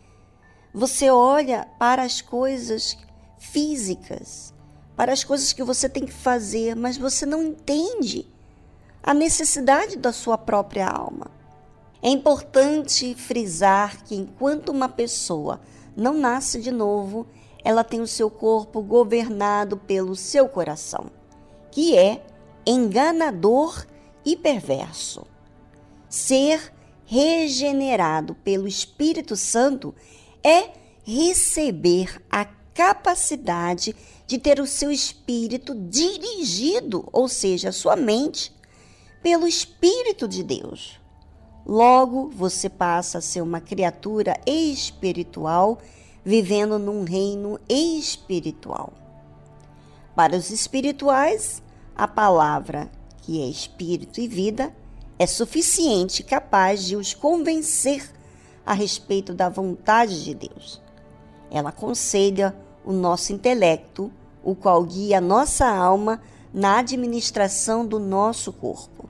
Você 0.72 1.10
olha 1.10 1.66
para 1.78 2.02
as 2.02 2.20
coisas 2.20 2.96
físicas, 3.38 4.54
para 4.96 5.12
as 5.12 5.24
coisas 5.24 5.52
que 5.52 5.62
você 5.62 5.88
tem 5.88 6.04
que 6.04 6.12
fazer, 6.12 6.74
mas 6.74 6.96
você 6.96 7.24
não 7.26 7.42
entende 7.42 8.26
a 9.02 9.14
necessidade 9.14 9.96
da 9.96 10.12
sua 10.12 10.36
própria 10.36 10.88
alma. 10.88 11.30
É 12.02 12.08
importante 12.08 13.14
frisar 13.14 14.04
que 14.04 14.14
enquanto 14.14 14.70
uma 14.70 14.88
pessoa 14.88 15.60
não 15.96 16.14
nasce 16.14 16.60
de 16.60 16.70
novo, 16.70 17.26
ela 17.64 17.82
tem 17.82 18.00
o 18.00 18.06
seu 18.06 18.30
corpo 18.30 18.82
governado 18.82 19.76
pelo 19.76 20.14
seu 20.14 20.48
coração, 20.48 21.06
que 21.70 21.96
é 21.96 22.24
enganador 22.66 23.86
e 24.24 24.36
perverso. 24.36 25.26
Ser 26.08 26.72
regenerado 27.04 28.34
pelo 28.34 28.66
Espírito 28.66 29.36
Santo 29.36 29.94
é 30.42 30.70
receber 31.04 32.22
a 32.30 32.44
capacidade 32.44 33.94
de 34.26 34.38
ter 34.38 34.60
o 34.60 34.66
seu 34.66 34.90
espírito 34.90 35.74
dirigido, 35.74 37.08
ou 37.12 37.28
seja, 37.28 37.68
a 37.68 37.72
sua 37.72 37.96
mente, 37.96 38.52
pelo 39.22 39.46
Espírito 39.46 40.28
de 40.28 40.42
Deus. 40.42 41.00
Logo, 41.64 42.28
você 42.28 42.68
passa 42.68 43.18
a 43.18 43.20
ser 43.20 43.40
uma 43.40 43.60
criatura 43.60 44.38
espiritual 44.46 45.78
vivendo 46.24 46.78
num 46.78 47.04
reino 47.04 47.58
espiritual. 47.68 48.92
Para 50.14 50.36
os 50.36 50.50
espirituais, 50.50 51.62
a 51.94 52.08
palavra, 52.08 52.90
que 53.22 53.40
é 53.40 53.46
espírito 53.46 54.20
e 54.20 54.26
vida, 54.26 54.74
é 55.18 55.26
suficiente 55.26 56.20
e 56.20 56.24
capaz 56.24 56.84
de 56.84 56.96
os 56.96 57.14
convencer 57.14 58.10
a 58.64 58.72
respeito 58.72 59.32
da 59.32 59.48
vontade 59.48 60.24
de 60.24 60.34
Deus. 60.34 60.82
Ela 61.50 61.70
aconselha 61.70 62.54
o 62.84 62.92
nosso 62.92 63.32
intelecto, 63.32 64.10
o 64.42 64.54
qual 64.54 64.82
guia 64.84 65.18
a 65.18 65.20
nossa 65.20 65.66
alma 65.66 66.20
na 66.52 66.78
administração 66.78 67.86
do 67.86 67.98
nosso 67.98 68.52
corpo. 68.52 69.08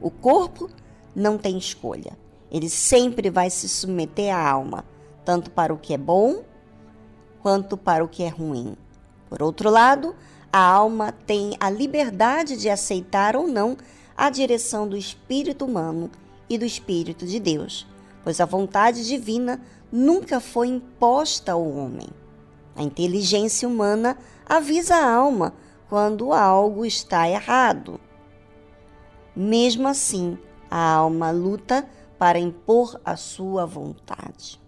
O 0.00 0.10
corpo 0.10 0.70
não 1.14 1.36
tem 1.36 1.58
escolha. 1.58 2.16
Ele 2.50 2.68
sempre 2.68 3.30
vai 3.30 3.50
se 3.50 3.68
submeter 3.68 4.34
à 4.34 4.48
alma, 4.48 4.84
tanto 5.24 5.50
para 5.50 5.72
o 5.72 5.78
que 5.78 5.92
é 5.92 5.98
bom 5.98 6.42
quanto 7.42 7.76
para 7.76 8.04
o 8.04 8.08
que 8.08 8.22
é 8.22 8.28
ruim. 8.28 8.76
Por 9.28 9.42
outro 9.42 9.70
lado, 9.70 10.14
a 10.52 10.60
alma 10.60 11.12
tem 11.12 11.56
a 11.60 11.68
liberdade 11.68 12.56
de 12.56 12.70
aceitar 12.70 13.36
ou 13.36 13.46
não 13.46 13.76
a 14.18 14.30
direção 14.30 14.88
do 14.88 14.96
espírito 14.96 15.64
humano 15.64 16.10
e 16.50 16.58
do 16.58 16.64
espírito 16.64 17.24
de 17.24 17.38
Deus, 17.38 17.86
pois 18.24 18.40
a 18.40 18.44
vontade 18.44 19.06
divina 19.06 19.60
nunca 19.92 20.40
foi 20.40 20.66
imposta 20.66 21.52
ao 21.52 21.64
homem. 21.64 22.08
A 22.74 22.82
inteligência 22.82 23.68
humana 23.68 24.18
avisa 24.44 24.96
a 24.96 25.14
alma 25.14 25.54
quando 25.88 26.32
algo 26.32 26.84
está 26.84 27.28
errado. 27.28 28.00
Mesmo 29.36 29.86
assim, 29.86 30.36
a 30.68 30.94
alma 30.94 31.30
luta 31.30 31.88
para 32.18 32.40
impor 32.40 33.00
a 33.04 33.14
sua 33.14 33.64
vontade. 33.64 34.60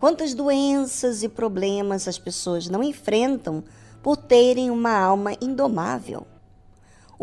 Quantas 0.00 0.34
doenças 0.34 1.22
e 1.22 1.28
problemas 1.28 2.08
as 2.08 2.18
pessoas 2.18 2.68
não 2.68 2.82
enfrentam 2.82 3.62
por 4.02 4.16
terem 4.16 4.70
uma 4.70 4.98
alma 4.98 5.34
indomável? 5.40 6.26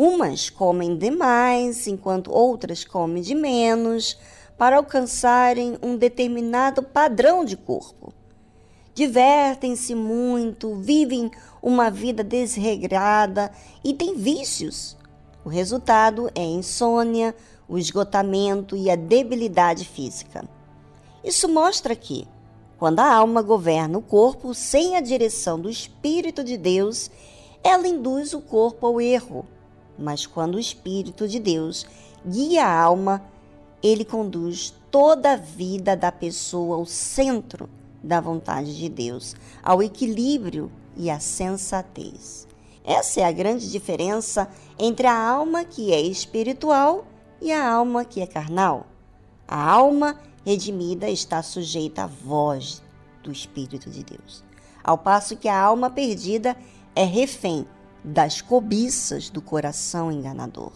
Umas 0.02 0.50
comem 0.50 0.96
demais, 0.96 1.86
enquanto 1.86 2.32
outras 2.32 2.86
comem 2.86 3.22
de 3.22 3.36
menos, 3.36 4.18
para 4.58 4.78
alcançarem 4.78 5.78
um 5.84 5.98
determinado 5.98 6.82
padrão 6.82 7.44
de 7.44 7.58
corpo. 7.58 8.14
Divertem-se 8.94 9.94
muito, 9.94 10.74
vivem 10.76 11.30
uma 11.62 11.92
vida 11.92 12.24
desregrada 12.24 13.52
e 13.84 13.94
têm 13.94 14.16
vícios. 14.16 14.96
O 15.44 15.50
resultado 15.50 16.32
é 16.34 16.46
insônia, 16.46 17.36
o 17.68 17.78
esgotamento 17.78 18.78
e 18.78 18.90
a 18.90 18.96
debilidade 18.96 19.84
física. 19.84 20.48
Isso 21.22 21.50
mostra 21.50 21.94
que, 21.94 22.26
quando 22.78 23.02
a 23.02 23.14
alma 23.14 23.42
governa 23.42 23.98
o 23.98 24.02
corpo 24.02 24.54
sem 24.54 24.96
a 24.96 25.02
direção 25.02 25.60
do 25.60 25.70
Espírito 25.70 26.42
de 26.42 26.56
Deus, 26.56 27.12
ela 27.62 27.86
induz 27.86 28.34
o 28.34 28.40
corpo 28.40 28.88
ao 28.88 29.02
erro. 29.02 29.46
Mas 30.00 30.26
quando 30.26 30.56
o 30.56 30.60
Espírito 30.60 31.28
de 31.28 31.40
Deus 31.40 31.86
guia 32.26 32.66
a 32.66 32.82
alma, 32.82 33.22
ele 33.84 34.06
conduz 34.06 34.74
toda 34.90 35.34
a 35.34 35.36
vida 35.36 35.96
da 35.96 36.12
pessoa 36.12 36.78
ao 36.78 36.86
centro 36.86 37.70
da 38.02 38.22
vontade 38.22 38.78
de 38.78 38.88
Deus, 38.88 39.36
ao 39.62 39.84
equilíbrio 39.84 40.72
e 40.96 41.10
à 41.10 41.20
sensatez. 41.20 42.48
Essa 42.84 43.22
é 43.22 43.24
a 43.26 43.32
grande 43.32 43.70
diferença 43.70 44.50
entre 44.78 45.06
a 45.06 45.30
alma 45.30 45.66
que 45.66 45.92
é 45.92 46.02
espiritual 46.02 47.06
e 47.42 47.52
a 47.52 47.70
alma 47.70 48.06
que 48.06 48.22
é 48.22 48.26
carnal. 48.26 48.88
A 49.46 49.70
alma 49.70 50.18
redimida 50.46 51.10
está 51.10 51.44
sujeita 51.44 52.04
à 52.04 52.08
voz 52.08 52.82
do 53.22 53.32
Espírito 53.32 53.90
de 53.90 54.04
Deus, 54.04 54.44
ao 54.82 54.98
passo 54.98 55.36
que 55.36 55.50
a 55.50 55.60
alma 55.60 55.90
perdida 55.90 56.56
é 56.96 57.04
refém 57.04 57.68
das 58.04 58.42
cobiças 58.42 59.30
do 59.30 59.42
coração 59.42 60.12
enganador. 60.12 60.74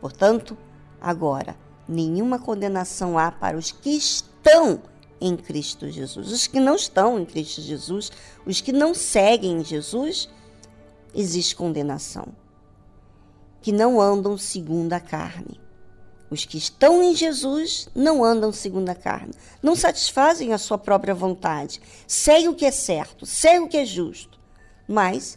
Portanto, 0.00 0.56
agora, 1.00 1.56
nenhuma 1.88 2.38
condenação 2.38 3.18
há 3.18 3.30
para 3.32 3.56
os 3.56 3.72
que 3.72 3.90
estão 3.90 4.80
em 5.20 5.36
Cristo 5.36 5.90
Jesus. 5.90 6.30
Os 6.30 6.46
que 6.46 6.60
não 6.60 6.76
estão 6.76 7.18
em 7.18 7.24
Cristo 7.24 7.60
Jesus, 7.60 8.10
os 8.44 8.60
que 8.60 8.72
não 8.72 8.94
seguem 8.94 9.64
Jesus, 9.64 10.28
existe 11.14 11.56
condenação 11.56 12.28
que 13.66 13.72
não 13.72 14.00
andam 14.00 14.38
segundo 14.38 14.92
a 14.92 15.00
carne. 15.00 15.60
Os 16.30 16.44
que 16.44 16.56
estão 16.56 17.02
em 17.02 17.16
Jesus 17.16 17.88
não 17.96 18.24
andam 18.24 18.52
segundo 18.52 18.88
a 18.90 18.94
carne, 18.94 19.32
não 19.60 19.74
satisfazem 19.74 20.52
a 20.52 20.58
sua 20.58 20.78
própria 20.78 21.12
vontade, 21.12 21.80
seguem 22.06 22.46
o 22.46 22.54
que 22.54 22.64
é 22.64 22.70
certo, 22.70 23.26
seguem 23.26 23.62
o 23.62 23.68
que 23.68 23.76
é 23.76 23.84
justo, 23.84 24.38
mas 24.86 25.36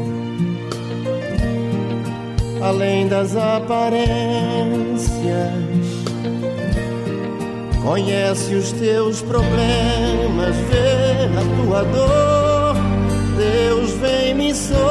além 2.61 3.07
das 3.07 3.35
aparências 3.35 4.51
Conhece 7.81 8.53
os 8.53 8.71
teus 8.73 9.21
problemas, 9.23 10.55
vê 10.69 11.27
a 11.35 11.41
tua 11.65 11.83
dor. 11.83 12.75
Deus 13.35 13.91
vem 13.93 14.35
me 14.35 14.53
socorrer. 14.53 14.81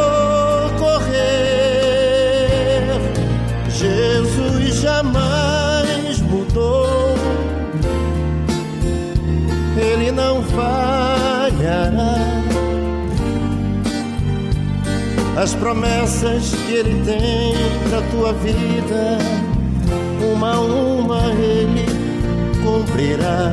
Jesus 3.68 4.74
jamais 4.80 5.29
As 15.40 15.54
promessas 15.54 16.54
que 16.66 16.74
ele 16.74 17.02
tem 17.02 17.54
pra 17.88 18.02
tua 18.10 18.30
vida, 18.34 19.16
uma 20.22 20.52
a 20.52 20.60
uma 20.60 21.32
ele 21.32 21.86
cumprirá. 22.62 23.50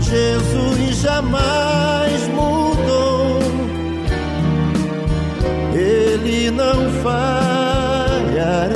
Jesus 0.00 0.96
jamais 0.96 2.26
mudou, 2.26 3.38
ele 5.72 6.50
não 6.50 6.90
falhará. 7.04 8.74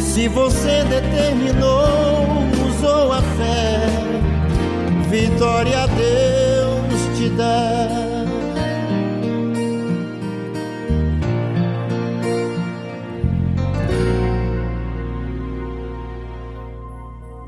Se 0.00 0.28
você 0.28 0.82
determinou, 0.84 1.84
usou 2.70 3.12
a 3.12 3.20
fé, 3.20 3.86
vitória 5.10 5.82
a 5.82 5.86
Deus 5.88 7.18
te 7.18 7.28
dá. 7.36 7.71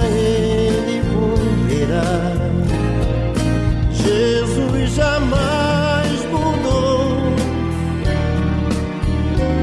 a 0.00 0.06
ele 0.06 1.02
cumprirá. 1.12 2.02
Jesus 3.92 4.94
jamais 4.94 6.24
mudou, 6.30 7.32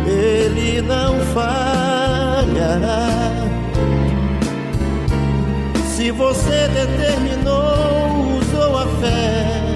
ele 0.08 0.82
não 0.82 1.20
falhará. 1.34 3.10
Se 5.96 6.12
você 6.12 6.68
determinou, 6.70 8.40
usou 8.40 8.78
a 8.78 8.88
fé, 9.02 9.74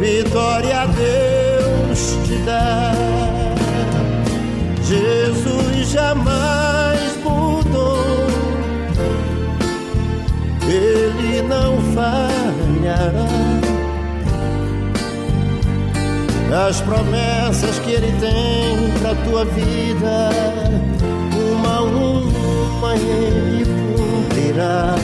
vitória 0.00 0.82
a 0.82 0.86
Deus 0.86 2.16
te 2.24 2.36
dá. 2.44 2.92
Jesus 4.84 5.90
jamais 5.90 6.77
ele 11.38 11.42
não 11.42 11.78
falhará. 11.94 13.28
As 16.66 16.80
promessas 16.80 17.78
que 17.80 17.92
ele 17.92 18.12
tem 18.18 18.90
pra 19.00 19.14
tua 19.24 19.44
vida, 19.44 20.30
uma 21.52 21.76
a 21.76 21.82
uma 21.82 22.94
ele 22.94 23.64
cumprirá. 23.96 24.94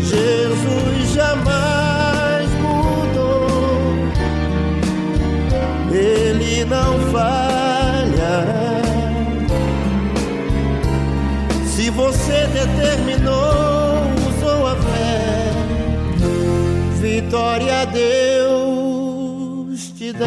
Jesus 0.00 1.12
jamais 1.12 2.48
mudou, 2.62 3.46
ele 5.92 6.64
não 6.64 6.98
falhará. 7.10 8.80
Se 11.66 11.90
você 11.90 12.46
determinou 12.46 13.69
vitória 17.20 17.84
Deus 17.86 19.10
te 19.90 20.10
dá. 20.12 20.26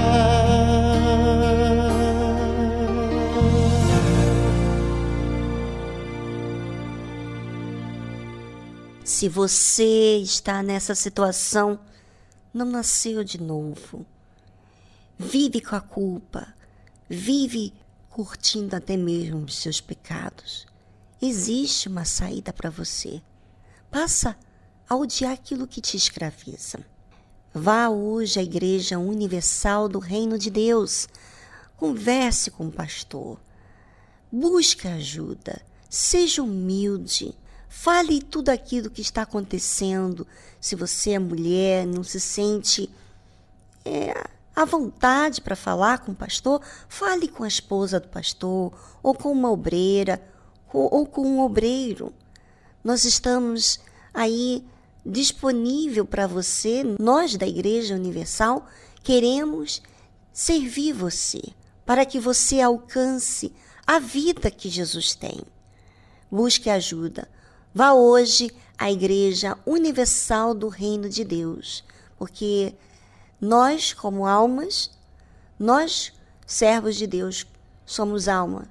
Se 9.04 9.28
você 9.28 10.18
está 10.18 10.62
nessa 10.62 10.94
situação, 10.94 11.80
não 12.54 12.68
nasceu 12.68 13.24
de 13.24 13.42
novo. 13.42 14.06
Vive 15.18 15.62
com 15.62 15.76
a 15.76 15.82
culpa, 15.82 16.54
vive 17.10 17.74
curtindo 18.10 18.76
até 18.76 18.96
mesmo 18.96 19.46
os 19.46 19.56
seus 19.56 19.82
pecados. 19.82 20.68
Existe 21.22 21.88
uma 21.88 22.06
saída 22.06 22.54
para 22.54 22.70
você. 22.70 23.20
Passa 23.90 24.38
a 24.94 24.96
odiar 24.96 25.32
aquilo 25.32 25.68
que 25.68 25.82
te 25.82 25.98
escraviza. 25.98 26.80
Vá 27.52 27.90
hoje 27.90 28.40
à 28.40 28.44
Igreja 28.44 29.00
Universal 29.00 29.90
do 29.90 29.98
Reino 29.98 30.38
de 30.38 30.52
Deus. 30.52 31.08
Converse 31.76 32.52
com 32.52 32.68
o 32.68 32.72
pastor. 32.72 33.40
Busque 34.32 34.88
ajuda. 34.88 35.62
Seja 35.90 36.44
humilde. 36.44 37.36
Fale 37.68 38.22
tudo 38.22 38.50
aquilo 38.50 38.92
que 38.92 39.02
está 39.02 39.24
acontecendo. 39.24 40.28
Se 40.62 40.76
você 40.76 41.12
é 41.12 41.20
mulher, 41.20 41.88
não 41.88 42.04
se 42.04 42.20
sente 42.20 42.88
é, 43.84 44.14
à 44.56 44.64
vontade 44.64 45.42
para 45.42 45.56
falar 45.56 46.00
com 46.00 46.12
o 46.12 46.16
pastor, 46.16 46.62
fale 46.88 47.28
com 47.28 47.44
a 47.44 47.48
esposa 47.48 48.00
do 48.00 48.10
pastor, 48.10 48.72
ou 49.02 49.16
com 49.16 49.32
uma 49.32 49.50
obreira, 49.50 50.22
ou, 50.72 50.88
ou 50.94 51.06
com 51.08 51.28
um 51.28 51.40
obreiro. 51.40 52.14
Nós 52.84 53.06
estamos 53.06 53.80
aí 54.14 54.64
disponível 55.06 56.06
para 56.06 56.28
você. 56.28 56.84
Nós 57.00 57.36
da 57.36 57.48
Igreja 57.48 57.96
Universal 57.96 58.66
queremos 59.04 59.82
servir 60.32 60.94
você 60.94 61.42
para 61.86 62.06
que 62.06 62.20
você 62.20 62.62
alcance 62.62 63.54
a 63.86 64.00
vida 64.00 64.50
que 64.50 64.70
Jesus 64.70 65.14
tem. 65.14 65.42
Busque 66.32 66.70
ajuda. 66.70 67.28
Vá 67.74 67.94
hoje 67.94 68.52
à 68.78 68.92
Igreja 68.92 69.58
Universal 69.66 70.54
do 70.54 70.68
Reino 70.68 71.10
de 71.10 71.24
Deus, 71.24 71.84
porque 72.18 72.74
nós, 73.40 73.94
como 73.94 74.26
almas, 74.26 74.92
nós, 75.60 76.14
servos 76.46 76.96
de 76.96 77.08
Deus, 77.08 77.46
somos 77.86 78.28
alma 78.28 78.68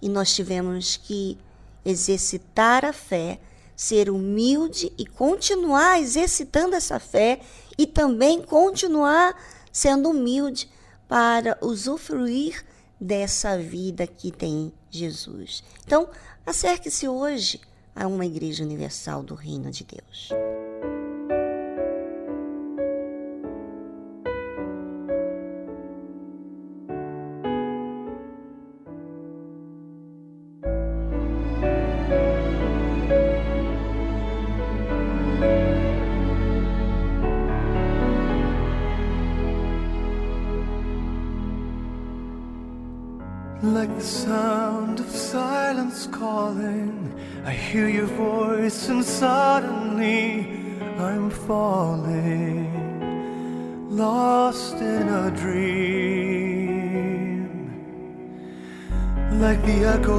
e 0.00 0.08
nós 0.08 0.34
tivemos 0.34 0.96
que 0.96 1.36
exercitar 1.84 2.84
a 2.84 2.92
fé 2.92 3.40
ser 3.78 4.10
humilde 4.10 4.92
e 4.98 5.06
continuar 5.06 6.00
exercitando 6.00 6.74
essa 6.74 6.98
fé 6.98 7.40
e 7.78 7.86
também 7.86 8.42
continuar 8.42 9.40
sendo 9.72 10.10
humilde 10.10 10.68
para 11.06 11.56
usufruir 11.60 12.64
dessa 13.00 13.56
vida 13.56 14.04
que 14.04 14.32
tem 14.32 14.72
Jesus. 14.90 15.62
Então, 15.86 16.08
acerque-se 16.44 17.06
hoje 17.06 17.60
a 17.94 18.08
uma 18.08 18.26
igreja 18.26 18.64
universal 18.64 19.22
do 19.22 19.36
Reino 19.36 19.70
de 19.70 19.84
Deus. 19.84 20.30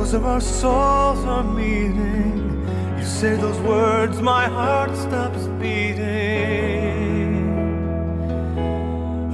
echoes 0.09 0.13
of 0.13 0.25
our 0.25 0.41
souls 0.41 1.25
are 1.25 1.43
meeting. 1.43 2.65
You 2.97 3.05
say 3.05 3.35
those 3.35 3.59
words, 3.59 4.21
my 4.21 4.47
heart 4.47 4.95
stops 4.95 5.47
beating. 5.61 7.37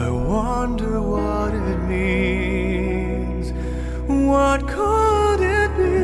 I 0.01 0.09
wonder 0.09 1.01
what 1.01 1.53
it 1.53 1.79
means. 1.87 3.53
What 4.07 4.67
could 4.67 5.41
it 5.41 5.71
be 5.77 6.03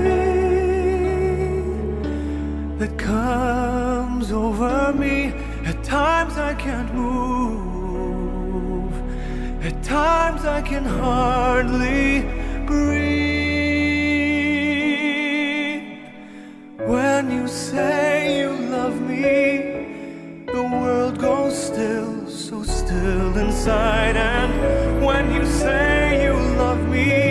that 2.80 2.98
comes 2.98 4.32
over 4.32 4.94
me? 4.94 5.34
At 5.66 5.84
times 5.84 6.38
I 6.38 6.54
can't 6.56 6.94
move, 6.94 8.14
at 9.64 9.84
times 9.84 10.46
I 10.46 10.62
can 10.62 10.86
hardly 10.86 12.26
breathe. 12.66 13.31
say 17.72 18.40
you 18.40 18.52
love 18.70 19.00
me, 19.00 20.44
the 20.46 20.62
world 20.62 21.18
goes 21.18 21.56
still, 21.68 22.28
so 22.28 22.64
still 22.64 23.38
inside. 23.38 24.18
And 24.18 24.52
when 25.06 25.34
you 25.34 25.46
say 25.46 26.26
you 26.26 26.34
love 26.64 26.84
me, 26.90 27.31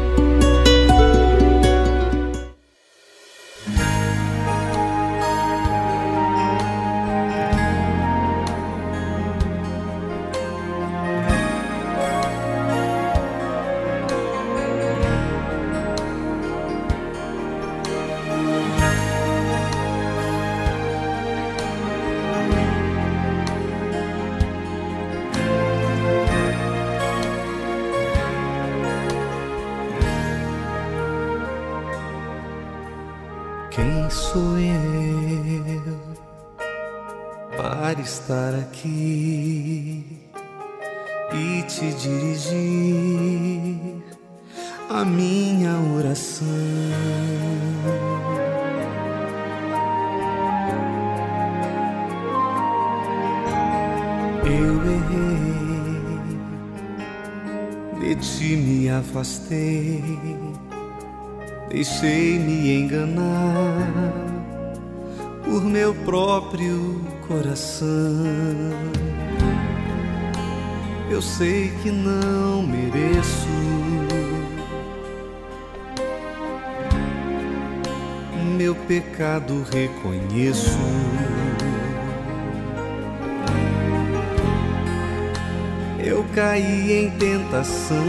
tentação 87.71 88.05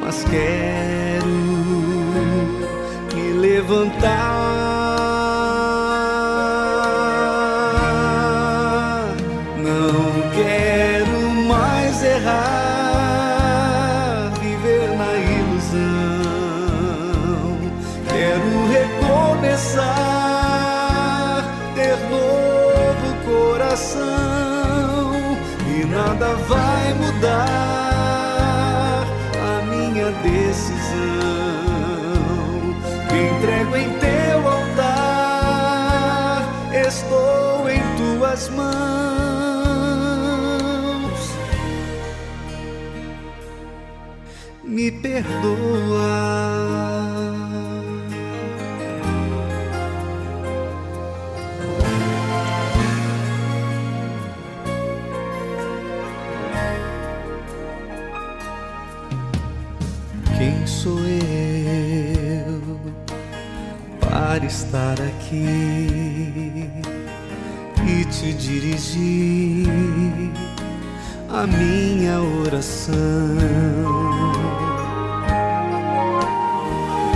mas 0.00 0.24
quero 0.24 0.97
te 68.28 68.34
dirigir 68.34 69.66
a 71.30 71.46
minha 71.46 72.20
oração? 72.20 72.94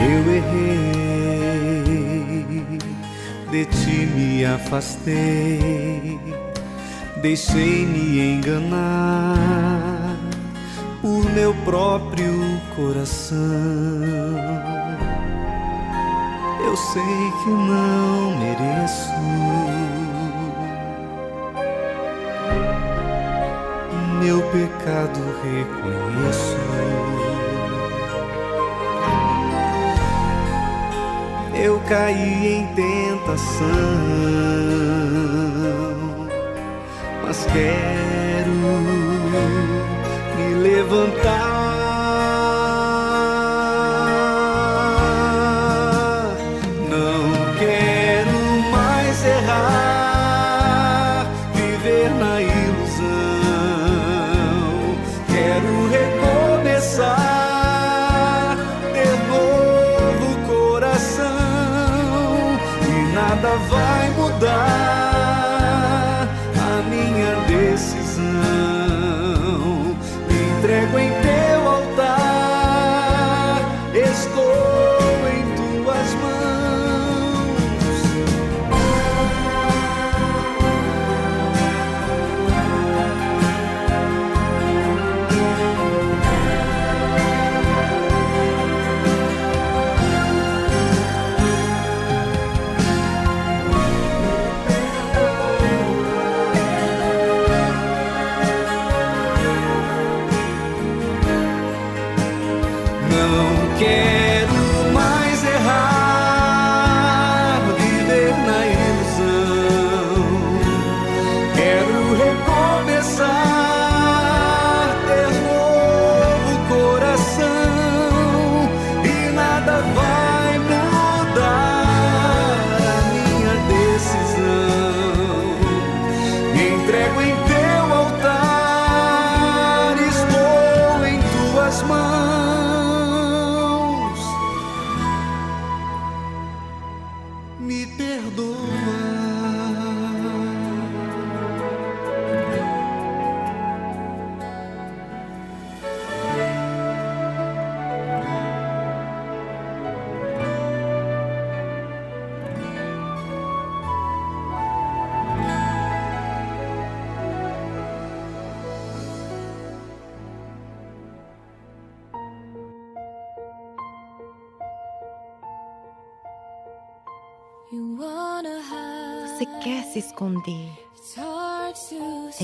Eu 0.00 0.32
errei, 0.32 1.84
de 3.50 3.64
ti 3.66 4.06
me 4.14 4.44
afastei, 4.44 6.18
deixei-me 7.20 8.34
enganar 8.34 10.16
por 11.02 11.24
meu 11.32 11.54
próprio 11.64 12.60
coração. 12.74 13.36
Eu 16.64 16.76
sei 16.76 17.32
que 17.42 17.50
não 17.50 18.38
mereço. 18.38 19.71
Meu 24.22 24.40
pecado 24.40 25.20
reconheço. 25.42 26.56
Eu 31.54 31.80
caí 31.88 32.58
em 32.58 32.66
tentação, 32.68 33.66
mas 37.24 37.46
quero 37.46 38.52
me 40.36 40.54
levantar. 40.54 41.51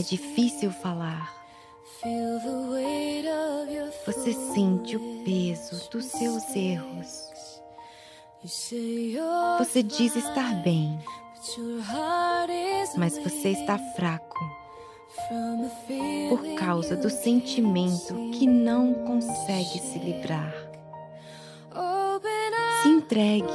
Difícil 0.09 0.71
falar. 0.71 1.35
Você 4.07 4.33
sente 4.33 4.97
o 4.97 5.25
peso 5.25 5.91
dos 5.91 6.05
seus 6.07 6.55
erros. 6.55 7.29
Você 9.59 9.83
diz 9.83 10.15
estar 10.15 10.63
bem, 10.63 10.99
mas 12.97 13.19
você 13.19 13.51
está 13.51 13.79
fraco 13.97 14.39
por 16.29 16.55
causa 16.55 16.97
do 16.97 17.11
sentimento 17.11 18.15
que 18.33 18.47
não 18.47 18.95
consegue 18.95 19.81
se 19.81 19.99
livrar. 19.99 20.55
Se 22.83 22.89
entregue 22.89 23.49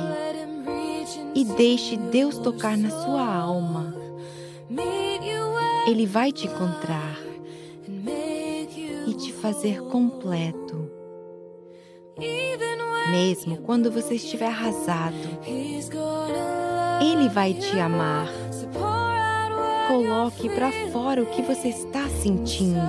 e 1.34 1.46
deixe 1.46 1.96
Deus 1.96 2.38
tocar 2.38 2.78
na 2.78 2.90
sua 2.90 3.26
alma. 3.26 3.96
Ele 5.86 6.06
vai 6.06 6.32
te 6.32 6.48
encontrar 6.48 7.18
e 9.06 9.14
te 9.16 9.34
fazer 9.34 9.82
completo. 9.84 10.90
Mesmo 13.12 13.58
quando 13.58 13.92
você 13.92 14.16
estiver 14.16 14.48
arrasado, 14.48 15.14
Ele 17.02 17.28
vai 17.28 17.54
te 17.54 17.78
amar. 17.80 18.30
Coloque 19.90 20.48
para 20.50 20.72
fora 20.92 21.22
o 21.22 21.26
que 21.26 21.42
você 21.42 21.68
está 21.68 22.08
sentindo. 22.08 22.80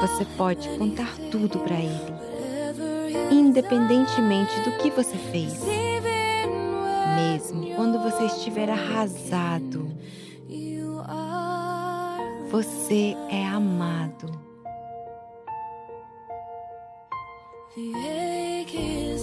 Você 0.00 0.24
pode 0.36 0.68
contar 0.76 1.16
tudo 1.30 1.60
para 1.60 1.76
Ele, 1.76 2.14
independentemente 3.30 4.60
do 4.60 4.72
que 4.78 4.90
você 4.90 5.16
fez. 5.16 5.83
Você 8.04 8.26
estiver 8.26 8.68
arrasado, 8.68 9.90
você 12.50 13.16
é 13.30 13.46
amado. 13.46 14.30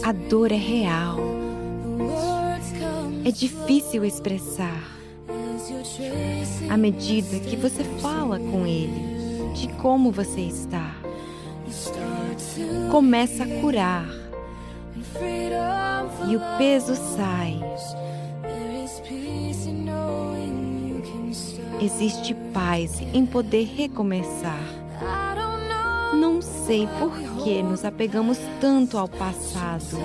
A 0.03 0.11
dor 0.11 0.51
é 0.51 0.55
real. 0.55 1.19
É 3.23 3.29
difícil 3.29 4.03
expressar. 4.03 4.81
À 6.67 6.75
medida 6.75 7.39
que 7.39 7.55
você 7.55 7.83
fala 8.01 8.39
com 8.39 8.65
ele 8.65 9.53
de 9.53 9.67
como 9.75 10.11
você 10.11 10.41
está, 10.41 10.95
começa 12.89 13.43
a 13.43 13.61
curar 13.61 14.09
e 16.27 16.35
o 16.35 16.57
peso 16.57 16.95
sai. 16.95 17.61
Existe 21.81 22.35
paz 22.53 23.01
em 23.11 23.25
poder 23.25 23.65
recomeçar. 23.65 24.61
Não 26.13 26.39
sei 26.39 26.87
por 26.99 27.11
que 27.43 27.63
nos 27.63 27.83
apegamos 27.83 28.37
tanto 28.59 28.99
ao 28.99 29.07
passado. 29.07 29.97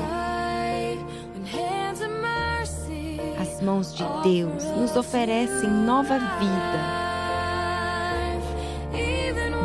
As 3.39 3.61
mãos 3.61 3.95
de 3.95 4.05
Deus 4.23 4.65
nos 4.81 4.97
oferecem 4.97 5.69
nova 5.69 6.19
vida. 6.19 6.97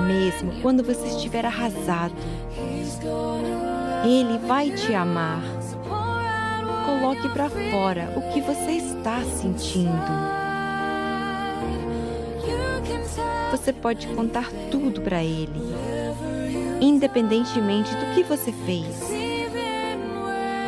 Mesmo 0.06 0.62
quando 0.62 0.84
você 0.84 1.08
estiver 1.08 1.46
arrasado, 1.46 2.16
Ele 4.04 4.38
vai 4.46 4.70
te 4.70 4.94
amar. 4.94 5.42
Coloque 6.86 7.30
para 7.30 7.50
fora 7.50 8.14
o 8.18 8.34
que 8.34 8.42
você 8.42 8.72
está 8.72 9.24
sentindo. 9.24 10.41
Você 13.52 13.74
pode 13.74 14.08
contar 14.08 14.50
tudo 14.72 15.02
para 15.02 15.22
Ele, 15.22 15.52
independentemente 16.80 17.94
do 17.94 18.16
que 18.16 18.24
você 18.24 18.52
fez. 18.66 19.12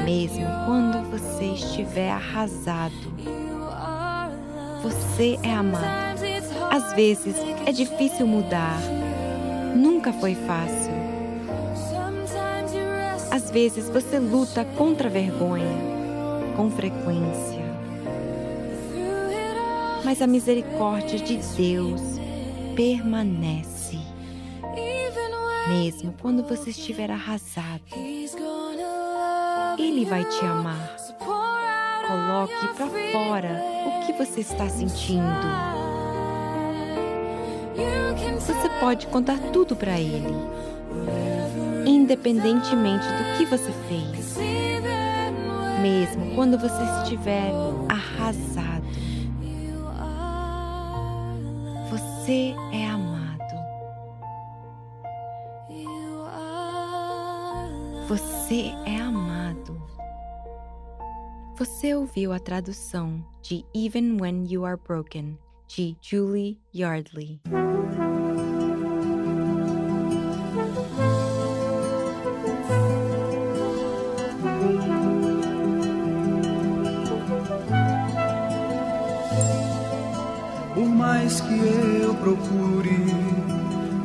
Mesmo 0.04 0.46
quando 0.66 1.10
você 1.10 1.46
estiver 1.46 2.12
arrasado, 2.12 2.94
você 4.82 5.40
é 5.42 5.54
amado. 5.54 5.86
Às 6.70 6.94
vezes 6.94 7.36
é 7.66 7.72
difícil 7.72 8.28
mudar, 8.28 8.78
nunca 9.74 10.12
foi 10.12 10.36
fácil. 10.36 10.92
Às 13.32 13.50
vezes 13.50 13.90
você 13.90 14.20
luta 14.20 14.66
contra 14.78 15.08
a 15.08 15.12
vergonha, 15.12 15.78
com 16.58 16.70
frequência. 16.70 17.64
Mas 20.04 20.22
a 20.22 20.28
misericórdia 20.28 21.18
de 21.18 21.38
Deus 21.56 22.02
permanece. 22.76 23.98
Mesmo 25.70 26.14
quando 26.22 26.44
você 26.44 26.72
estiver 26.72 27.10
arrasado, 27.12 27.82
Ele 29.78 30.06
vai 30.06 30.26
te 30.26 30.46
amar. 30.46 30.96
Coloque 32.08 32.68
para 32.76 32.88
fora 33.12 33.62
o 33.86 34.06
que 34.06 34.14
você 34.14 34.42
está 34.42 34.68
sentindo. 34.70 35.24
Você 38.40 38.70
pode 38.80 39.08
contar 39.08 39.40
tudo 39.52 39.76
para 39.76 40.00
Ele, 40.00 40.36
independentemente 41.86 43.06
do 43.06 43.38
que 43.38 43.46
você 43.46 43.72
fez. 43.88 44.38
Mesmo 45.82 46.36
quando 46.36 46.58
você 46.58 46.84
estiver 47.02 47.52
arrasado, 47.88 48.73
você 52.24 52.56
é 52.72 52.88
amado. 52.88 53.54
Você 58.08 58.72
é 58.86 58.96
amado. 58.96 59.84
Você 61.58 61.94
ouviu 61.94 62.32
a 62.32 62.40
tradução 62.40 63.22
de 63.42 63.66
Even 63.76 64.22
When 64.22 64.46
You 64.50 64.64
Are 64.64 64.80
Broken, 64.82 65.38
de 65.68 65.98
Julie 66.02 66.58
Yardley. 66.74 67.42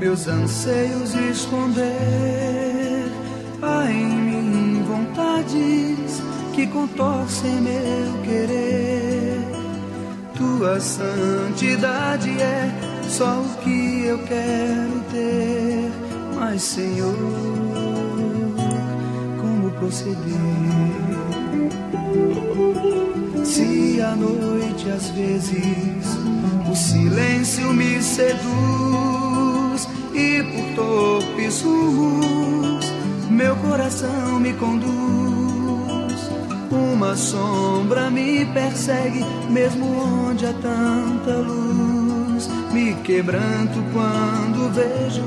Meus 0.09 0.27
anseios 0.27 1.15
esconder, 1.15 1.85
há 3.61 3.91
em 3.91 4.07
mim 4.07 4.83
vontades 4.83 6.23
que 6.55 6.67
contorcem 6.67 7.61
meu 7.61 8.23
querer. 8.23 9.39
Tua 10.35 10.81
santidade 10.81 12.31
é 12.41 12.71
só 13.07 13.43
o 13.43 13.59
que 13.63 14.07
eu 14.07 14.19
quero 14.21 15.05
ter, 15.11 15.91
mas 16.37 16.63
Senhor, 16.63 17.15
como 19.39 19.71
proceder? 19.73 20.17
Se 23.45 24.01
à 24.01 24.17
noite 24.17 24.89
às 24.89 25.11
vezes 25.11 26.07
o 26.67 26.75
silêncio 26.75 27.75
me 27.75 28.03
seduz 28.03 29.28
por 30.49 30.75
torpes 30.75 31.63
rumos 31.63 32.99
meu 33.39 33.55
coração 33.57 34.41
me 34.41 34.53
conduz. 34.55 34.89
Uma 36.73 37.15
sombra 37.15 38.11
me 38.11 38.45
persegue, 38.47 39.25
mesmo 39.49 39.87
onde 40.29 40.45
há 40.45 40.53
tanta 40.55 41.37
luz. 41.37 42.49
Me 42.73 42.95
quebranto 43.05 43.81
quando 43.93 44.73
vejo 44.73 45.23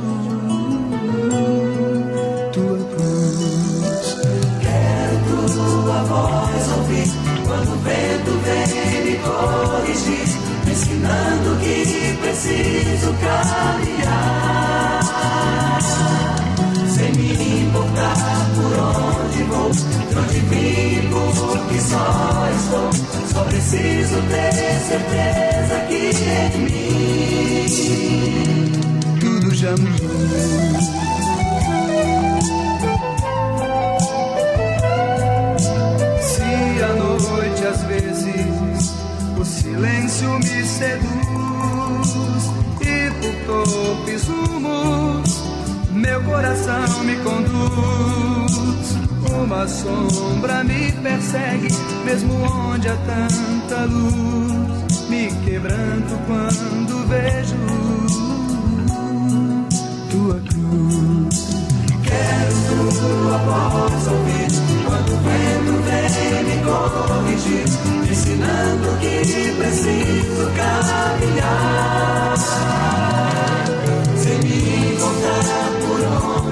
tua 2.52 2.78
cruz. 2.96 4.18
Quero 4.60 5.54
tua 5.54 6.04
voz 6.04 6.72
ouvir 6.78 7.08
quando 7.46 7.72
o 7.72 7.78
vento 7.78 8.32
vem 8.44 9.06
me 9.06 9.16
corrigir, 9.20 10.38
ensinando 10.70 11.58
que 11.62 12.18
preciso 12.22 13.14
caminhar 13.22 14.81
sem 16.88 17.12
me 17.14 17.62
importar 17.64 18.16
por 18.56 18.74
onde 18.80 19.44
vou, 19.44 19.72
de 19.72 20.16
onde 20.18 20.40
vivo, 20.50 21.22
que 21.70 21.80
só 21.82 22.48
estou. 22.56 22.90
Só 23.34 23.44
preciso 23.46 24.22
ter 24.30 24.54
certeza 24.82 25.76
que 25.88 26.12
em 26.32 26.58
mim 26.66 27.66
tudo 29.20 29.56
já 29.56 29.72
mudou. 29.72 30.12
silêncio 39.82 40.40
me 40.40 40.66
seduz 40.66 41.32
golpes, 43.52 44.28
rumos, 44.28 45.44
meu 45.92 46.22
coração 46.24 47.04
me 47.04 47.16
conduz. 47.18 48.52
Uma 49.44 49.68
sombra 49.68 50.64
me 50.64 50.92
persegue, 50.92 51.68
mesmo 52.06 52.34
onde 52.44 52.88
há 52.88 52.96
tanta 52.96 53.86
luz. 53.86 55.10
Me 55.10 55.32
quebranto 55.44 56.18
quando 56.28 57.08
vejo 57.08 57.58
tua 60.10 60.40
cruz. 60.40 61.50
Quero 62.04 62.56
tua 63.00 63.38
voz 63.38 64.08
ouvir 64.08 64.52
quando 64.86 65.10
o 65.12 65.18
vento 65.18 65.74
vem 65.84 66.44
me 66.44 66.58
corrigir, 66.64 67.66
ensinando 68.10 68.88
que 69.00 69.52
preciso 69.58 70.44
caminhar. 70.56 71.82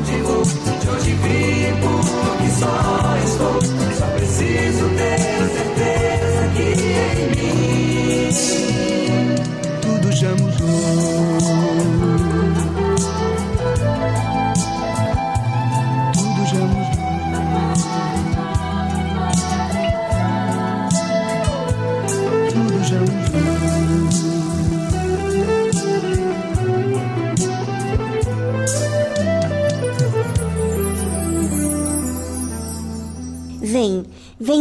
De 0.09 0.89
onde 0.89 1.11
vim 1.21 1.73
por 1.81 2.01
que 2.37 2.49
só 2.59 3.17
estou. 3.25 3.59
Só 3.97 4.05
preciso 4.15 4.89
ter 4.97 5.19
certeza 5.55 6.41
que 6.55 6.67
em 7.19 7.29
mim 7.35 8.31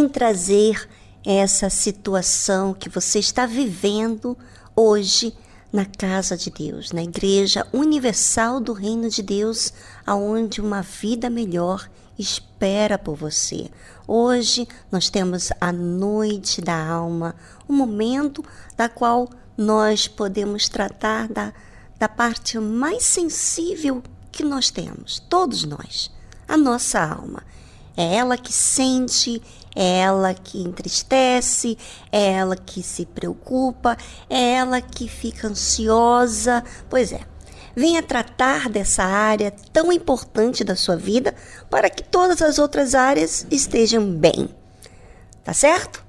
trazer 0.08 0.88
essa 1.24 1.68
situação 1.68 2.72
que 2.72 2.88
você 2.88 3.18
está 3.18 3.46
vivendo 3.46 4.36
hoje 4.74 5.34
na 5.72 5.84
casa 5.84 6.36
de 6.36 6.50
Deus, 6.50 6.92
na 6.92 7.02
Igreja 7.02 7.66
Universal 7.72 8.60
do 8.60 8.72
Reino 8.72 9.10
de 9.10 9.22
Deus, 9.22 9.72
aonde 10.06 10.60
uma 10.60 10.80
vida 10.82 11.28
melhor 11.28 11.88
espera 12.18 12.98
por 12.98 13.16
você. 13.16 13.70
Hoje 14.06 14.66
nós 14.90 15.10
temos 15.10 15.50
a 15.60 15.70
noite 15.72 16.60
da 16.60 16.86
alma, 16.88 17.34
um 17.68 17.74
momento 17.74 18.44
da 18.76 18.88
qual 18.88 19.28
nós 19.56 20.08
podemos 20.08 20.68
tratar 20.68 21.28
da, 21.28 21.52
da 21.98 22.08
parte 22.08 22.58
mais 22.58 23.04
sensível 23.04 24.02
que 24.32 24.42
nós 24.44 24.70
temos, 24.70 25.20
todos 25.28 25.64
nós, 25.64 26.10
a 26.46 26.56
nossa 26.56 27.00
alma. 27.00 27.42
É 27.98 28.14
ela 28.14 28.38
que 28.38 28.52
sente, 28.52 29.42
é 29.74 29.98
ela 30.02 30.32
que 30.32 30.62
entristece, 30.62 31.76
é 32.12 32.34
ela 32.34 32.54
que 32.54 32.80
se 32.80 33.04
preocupa, 33.04 33.96
é 34.30 34.52
ela 34.52 34.80
que 34.80 35.08
fica 35.08 35.48
ansiosa. 35.48 36.62
Pois 36.88 37.10
é, 37.10 37.22
venha 37.74 38.00
tratar 38.00 38.68
dessa 38.68 39.02
área 39.02 39.52
tão 39.72 39.90
importante 39.90 40.62
da 40.62 40.76
sua 40.76 40.94
vida 40.94 41.34
para 41.68 41.90
que 41.90 42.04
todas 42.04 42.40
as 42.40 42.60
outras 42.60 42.94
áreas 42.94 43.44
estejam 43.50 44.08
bem. 44.08 44.48
Tá 45.42 45.52
certo? 45.52 46.04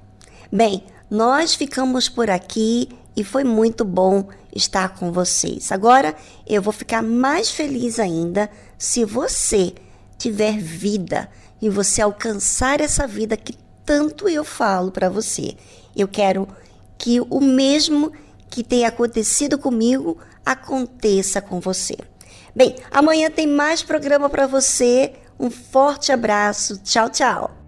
Bem, 0.52 0.84
nós 1.10 1.56
ficamos 1.56 2.08
por 2.08 2.30
aqui 2.30 2.88
e 3.16 3.24
foi 3.24 3.42
muito 3.42 3.84
bom 3.84 4.28
estar 4.54 4.90
com 4.90 5.10
vocês. 5.10 5.72
Agora 5.72 6.14
eu 6.46 6.62
vou 6.62 6.72
ficar 6.72 7.02
mais 7.02 7.50
feliz 7.50 7.98
ainda 7.98 8.48
se 8.78 9.04
você 9.04 9.74
tiver 10.16 10.56
vida 10.56 11.28
e 11.60 11.68
você 11.68 12.00
alcançar 12.00 12.80
essa 12.80 13.06
vida 13.06 13.36
que 13.36 13.54
tanto 13.84 14.28
eu 14.28 14.44
falo 14.44 14.90
para 14.90 15.08
você. 15.08 15.56
Eu 15.96 16.08
quero 16.08 16.48
que 16.96 17.20
o 17.20 17.40
mesmo 17.40 18.12
que 18.48 18.62
tenha 18.62 18.88
acontecido 18.88 19.58
comigo 19.58 20.18
aconteça 20.44 21.40
com 21.40 21.60
você. 21.60 21.96
Bem, 22.54 22.76
amanhã 22.90 23.30
tem 23.30 23.46
mais 23.46 23.82
programa 23.82 24.28
para 24.28 24.46
você. 24.46 25.12
Um 25.38 25.50
forte 25.50 26.12
abraço. 26.12 26.78
Tchau, 26.82 27.08
tchau. 27.08 27.59